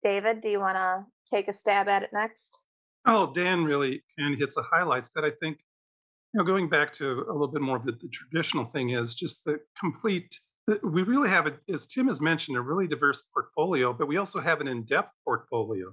David 0.02 0.40
do 0.40 0.48
you 0.48 0.58
want 0.58 0.76
to 0.76 1.06
take 1.26 1.48
a 1.48 1.52
stab 1.52 1.88
at 1.88 2.02
it 2.02 2.10
next? 2.12 2.66
Oh 3.06 3.32
dan 3.32 3.64
really 3.64 4.02
kind 4.18 4.34
of 4.34 4.40
hits 4.40 4.56
the 4.56 4.64
highlights 4.70 5.10
but 5.14 5.24
i 5.24 5.30
think 5.30 5.58
you 5.58 5.71
know, 6.38 6.44
going 6.44 6.68
back 6.68 6.92
to 6.92 7.24
a 7.28 7.32
little 7.32 7.48
bit 7.48 7.62
more 7.62 7.76
of 7.76 7.84
the, 7.84 7.92
the 7.92 8.08
traditional 8.08 8.64
thing 8.64 8.90
is 8.90 9.14
just 9.14 9.44
the 9.44 9.60
complete. 9.78 10.34
We 10.82 11.02
really 11.02 11.28
have, 11.28 11.46
a, 11.46 11.54
as 11.72 11.86
Tim 11.86 12.06
has 12.06 12.20
mentioned, 12.20 12.56
a 12.56 12.60
really 12.60 12.86
diverse 12.86 13.22
portfolio, 13.34 13.92
but 13.92 14.06
we 14.06 14.16
also 14.16 14.40
have 14.40 14.60
an 14.60 14.68
in-depth 14.68 15.12
portfolio. 15.24 15.92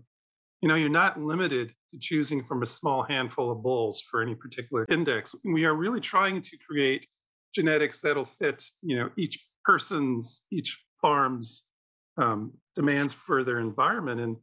You 0.62 0.70
know, 0.70 0.76
you're 0.76 0.90
not 0.90 1.20
limited 1.20 1.74
to 1.92 2.00
choosing 2.00 2.44
from 2.44 2.62
a 2.62 2.66
small 2.66 3.04
handful 3.04 3.50
of 3.52 3.64
bulls 3.64 4.02
for 4.02 4.22
any 4.22 4.36
particular 4.36 4.86
index. 4.90 5.34
We 5.44 5.66
are 5.66 5.74
really 5.74 6.02
trying 6.02 6.42
to 6.42 6.58
create 6.58 7.08
genetics 7.56 8.02
that'll 8.02 8.26
fit, 8.26 8.64
you 8.82 8.96
know, 8.98 9.10
each 9.18 9.44
person's, 9.64 10.46
each 10.52 10.86
farm's 11.02 11.70
um, 12.18 12.54
demands 12.76 13.14
for 13.14 13.44
their 13.44 13.60
environment. 13.60 14.22
And 14.22 14.36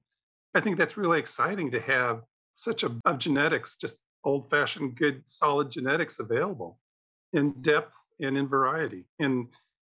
I 0.55 0.61
think 0.61 0.77
that's 0.77 0.97
really 0.97 1.19
exciting 1.19 1.71
to 1.71 1.81
have 1.81 2.23
such 2.53 2.83
a 2.83 2.97
of 3.05 3.19
genetics 3.19 3.77
just 3.77 4.03
old 4.27 4.51
fashioned, 4.51 4.97
good, 4.97 5.23
solid 5.27 5.71
genetics 5.71 6.19
available 6.19 6.79
in 7.33 7.53
depth 7.63 7.97
and 8.21 8.37
in 8.37 8.49
variety. 8.49 9.05
And 9.21 9.47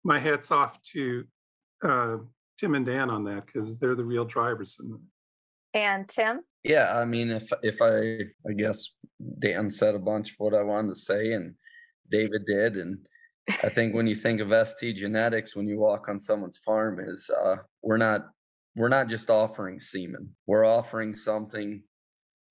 my 0.05 0.19
hat's 0.19 0.53
off 0.53 0.81
to 0.93 1.25
uh, 1.83 2.19
Tim 2.59 2.75
and 2.75 2.87
Dan 2.87 3.11
on 3.11 3.25
that 3.25 3.47
because 3.47 3.79
they're 3.79 3.95
the 3.95 4.05
real 4.05 4.27
drivers 4.27 4.79
in 4.81 4.91
that. 4.91 5.01
And 5.75 6.09
Tim? 6.09 6.43
Yeah, 6.62 6.93
I 6.95 7.05
mean, 7.05 7.31
if 7.31 7.51
if 7.62 7.81
I 7.81 8.25
I 8.49 8.53
guess 8.57 8.91
Dan 9.38 9.71
said 9.71 9.95
a 9.95 9.99
bunch 9.99 10.33
of 10.33 10.37
what 10.38 10.55
I 10.55 10.62
wanted 10.62 10.91
to 10.91 11.01
say, 11.01 11.33
and 11.33 11.55
David 12.11 12.43
did, 12.47 12.77
and 12.77 12.99
I 13.62 13.69
think 13.69 13.95
when 13.95 14.07
you 14.07 14.14
think 14.14 14.41
of 14.41 14.67
ST 14.67 14.97
genetics, 14.97 15.55
when 15.55 15.69
you 15.69 15.79
walk 15.79 16.09
on 16.09 16.19
someone's 16.19 16.59
farm, 16.59 17.01
is 17.01 17.31
uh, 17.31 17.57
we're 17.83 17.99
not 17.99 18.27
we're 18.77 18.88
not 18.88 19.09
just 19.09 19.31
offering 19.31 19.79
semen. 19.79 20.35
We're 20.47 20.67
offering 20.67 21.14
something 21.14 21.83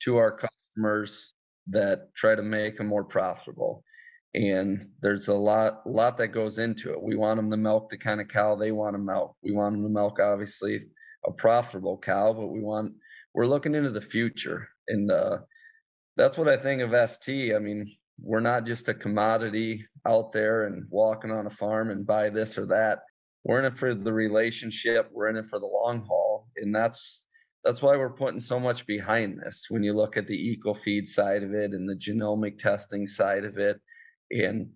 to 0.03 0.17
our 0.17 0.31
customers 0.31 1.33
that 1.69 2.13
try 2.15 2.35
to 2.35 2.41
make 2.41 2.77
them 2.77 2.87
more 2.87 3.03
profitable. 3.03 3.83
And 4.33 4.89
there's 5.01 5.27
a 5.27 5.33
lot, 5.33 5.87
lot 5.89 6.17
that 6.17 6.29
goes 6.29 6.57
into 6.59 6.91
it. 6.91 7.01
We 7.01 7.15
want 7.15 7.37
them 7.37 7.49
to 7.49 7.57
milk 7.57 7.89
the 7.89 7.97
kind 7.97 8.21
of 8.21 8.27
cow 8.27 8.55
they 8.55 8.71
want 8.71 8.95
to 8.95 9.01
milk. 9.01 9.35
We 9.41 9.51
want 9.51 9.73
them 9.73 9.83
to 9.83 9.89
milk, 9.89 10.19
obviously, 10.19 10.85
a 11.25 11.31
profitable 11.31 11.97
cow, 11.97 12.33
but 12.33 12.47
we 12.47 12.61
want, 12.61 12.93
we're 13.33 13.47
looking 13.47 13.73
into 13.73 13.89
the 13.89 14.01
future. 14.01 14.67
And 14.87 15.11
uh, 15.11 15.37
that's 16.15 16.37
what 16.37 16.47
I 16.47 16.57
think 16.57 16.81
of 16.81 17.09
ST. 17.09 17.53
I 17.55 17.59
mean, 17.59 17.91
we're 18.19 18.39
not 18.39 18.65
just 18.65 18.89
a 18.89 18.93
commodity 18.93 19.85
out 20.05 20.31
there 20.33 20.65
and 20.65 20.85
walking 20.89 21.31
on 21.31 21.47
a 21.47 21.51
farm 21.51 21.89
and 21.89 22.05
buy 22.05 22.29
this 22.29 22.57
or 22.57 22.65
that. 22.67 22.99
We're 23.43 23.59
in 23.59 23.65
it 23.65 23.77
for 23.77 23.95
the 23.95 24.13
relationship. 24.13 25.09
We're 25.11 25.29
in 25.29 25.37
it 25.37 25.47
for 25.49 25.59
the 25.59 25.67
long 25.67 26.05
haul. 26.07 26.47
And 26.57 26.75
that's 26.75 27.23
that's 27.63 27.81
why 27.81 27.97
we're 27.97 28.09
putting 28.13 28.39
so 28.39 28.59
much 28.59 28.85
behind 28.85 29.39
this 29.39 29.65
when 29.69 29.83
you 29.83 29.93
look 29.93 30.17
at 30.17 30.27
the 30.27 30.49
eco 30.51 30.73
feed 30.73 31.07
side 31.07 31.43
of 31.43 31.53
it 31.53 31.71
and 31.71 31.89
the 31.89 31.95
genomic 31.95 32.57
testing 32.57 33.05
side 33.05 33.45
of 33.45 33.57
it 33.57 33.79
and 34.31 34.67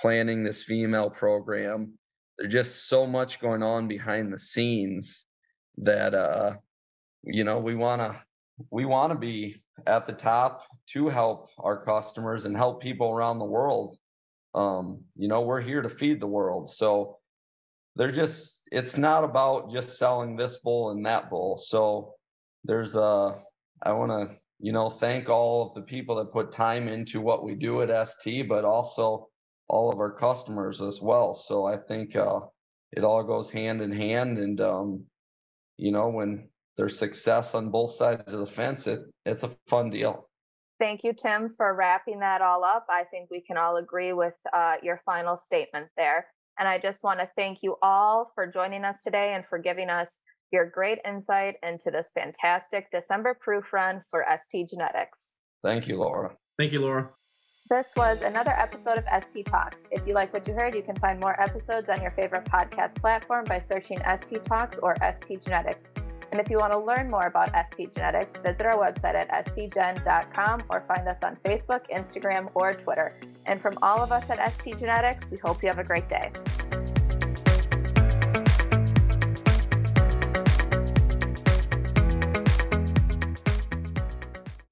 planning 0.00 0.44
this 0.44 0.62
female 0.64 1.10
program 1.10 1.92
there's 2.38 2.52
just 2.52 2.88
so 2.88 3.06
much 3.06 3.40
going 3.40 3.62
on 3.62 3.88
behind 3.88 4.32
the 4.32 4.38
scenes 4.38 5.26
that 5.76 6.14
uh 6.14 6.54
you 7.24 7.44
know 7.44 7.58
we 7.58 7.74
want 7.74 8.00
to 8.00 8.20
we 8.70 8.84
want 8.84 9.12
to 9.12 9.18
be 9.18 9.62
at 9.86 10.06
the 10.06 10.12
top 10.12 10.64
to 10.88 11.08
help 11.08 11.48
our 11.58 11.84
customers 11.84 12.44
and 12.44 12.56
help 12.56 12.82
people 12.82 13.10
around 13.10 13.38
the 13.38 13.44
world. 13.44 13.96
Um 14.54 15.04
you 15.16 15.28
know 15.28 15.42
we're 15.42 15.60
here 15.60 15.82
to 15.82 15.88
feed 15.88 16.20
the 16.20 16.26
world. 16.26 16.70
So 16.70 17.18
they're 17.96 18.10
just 18.10 18.62
it's 18.70 18.96
not 18.96 19.24
about 19.24 19.70
just 19.72 19.98
selling 19.98 20.36
this 20.36 20.58
bull 20.58 20.90
and 20.90 21.04
that 21.04 21.30
bull 21.30 21.56
so 21.56 22.14
there's 22.64 22.96
a 22.96 23.38
I 23.82 23.92
want 23.92 24.10
to 24.10 24.36
you 24.60 24.72
know 24.72 24.90
thank 24.90 25.28
all 25.28 25.68
of 25.68 25.74
the 25.74 25.82
people 25.82 26.16
that 26.16 26.32
put 26.32 26.52
time 26.52 26.88
into 26.88 27.20
what 27.20 27.44
we 27.44 27.54
do 27.54 27.82
at 27.82 28.08
ST, 28.08 28.48
but 28.48 28.64
also 28.64 29.28
all 29.68 29.92
of 29.92 29.98
our 29.98 30.12
customers 30.12 30.80
as 30.80 31.00
well. 31.00 31.34
So 31.34 31.66
I 31.66 31.76
think 31.76 32.16
uh, 32.16 32.40
it 32.92 33.04
all 33.04 33.22
goes 33.22 33.50
hand 33.50 33.82
in 33.82 33.92
hand, 33.92 34.38
and 34.38 34.60
um, 34.60 35.04
you 35.76 35.92
know 35.92 36.08
when 36.08 36.48
there's 36.76 36.98
success 36.98 37.54
on 37.54 37.70
both 37.70 37.92
sides 37.92 38.32
of 38.32 38.40
the 38.40 38.46
fence, 38.46 38.86
it 38.86 39.00
it's 39.24 39.44
a 39.44 39.50
fun 39.66 39.90
deal. 39.90 40.28
Thank 40.80 41.02
you, 41.02 41.12
Tim, 41.12 41.48
for 41.48 41.74
wrapping 41.74 42.20
that 42.20 42.40
all 42.40 42.62
up. 42.62 42.86
I 42.88 43.02
think 43.04 43.30
we 43.30 43.40
can 43.40 43.56
all 43.56 43.78
agree 43.78 44.12
with 44.12 44.36
uh, 44.52 44.76
your 44.80 44.98
final 44.98 45.36
statement 45.36 45.88
there. 45.96 46.28
And 46.56 46.68
I 46.68 46.78
just 46.78 47.02
want 47.02 47.18
to 47.18 47.26
thank 47.26 47.62
you 47.62 47.76
all 47.82 48.30
for 48.32 48.46
joining 48.46 48.84
us 48.84 49.02
today 49.02 49.34
and 49.34 49.44
for 49.44 49.58
giving 49.58 49.90
us 49.90 50.20
your 50.52 50.66
great 50.66 50.98
insight 51.04 51.56
into 51.62 51.90
this 51.90 52.10
fantastic 52.14 52.90
December 52.90 53.36
proof 53.38 53.72
run 53.72 54.02
for 54.10 54.24
ST 54.36 54.68
Genetics. 54.68 55.36
Thank 55.62 55.88
you, 55.88 55.96
Laura. 55.98 56.36
Thank 56.58 56.72
you, 56.72 56.80
Laura. 56.80 57.10
This 57.70 57.92
was 57.96 58.22
another 58.22 58.52
episode 58.52 58.96
of 58.96 59.22
ST 59.22 59.44
Talks. 59.44 59.86
If 59.90 60.06
you 60.06 60.14
like 60.14 60.32
what 60.32 60.48
you 60.48 60.54
heard, 60.54 60.74
you 60.74 60.82
can 60.82 60.96
find 60.96 61.20
more 61.20 61.38
episodes 61.38 61.90
on 61.90 62.00
your 62.00 62.12
favorite 62.12 62.46
podcast 62.46 62.98
platform 62.98 63.44
by 63.44 63.58
searching 63.58 64.00
ST 64.16 64.42
Talks 64.42 64.78
or 64.78 64.96
ST 65.12 65.42
Genetics. 65.42 65.90
And 66.30 66.40
if 66.40 66.50
you 66.50 66.58
want 66.58 66.72
to 66.72 66.78
learn 66.78 67.10
more 67.10 67.26
about 67.26 67.50
ST 67.66 67.94
Genetics, 67.94 68.36
visit 68.38 68.64
our 68.64 68.76
website 68.76 69.14
at 69.14 69.30
stgen.com 69.30 70.62
or 70.70 70.84
find 70.88 71.08
us 71.08 71.22
on 71.22 71.36
Facebook, 71.44 71.82
Instagram, 71.90 72.50
or 72.54 72.72
Twitter. 72.74 73.14
And 73.46 73.60
from 73.60 73.76
all 73.82 74.02
of 74.02 74.12
us 74.12 74.30
at 74.30 74.52
ST 74.52 74.78
Genetics, 74.78 75.30
we 75.30 75.36
hope 75.38 75.62
you 75.62 75.68
have 75.68 75.78
a 75.78 75.84
great 75.84 76.08
day. 76.08 76.32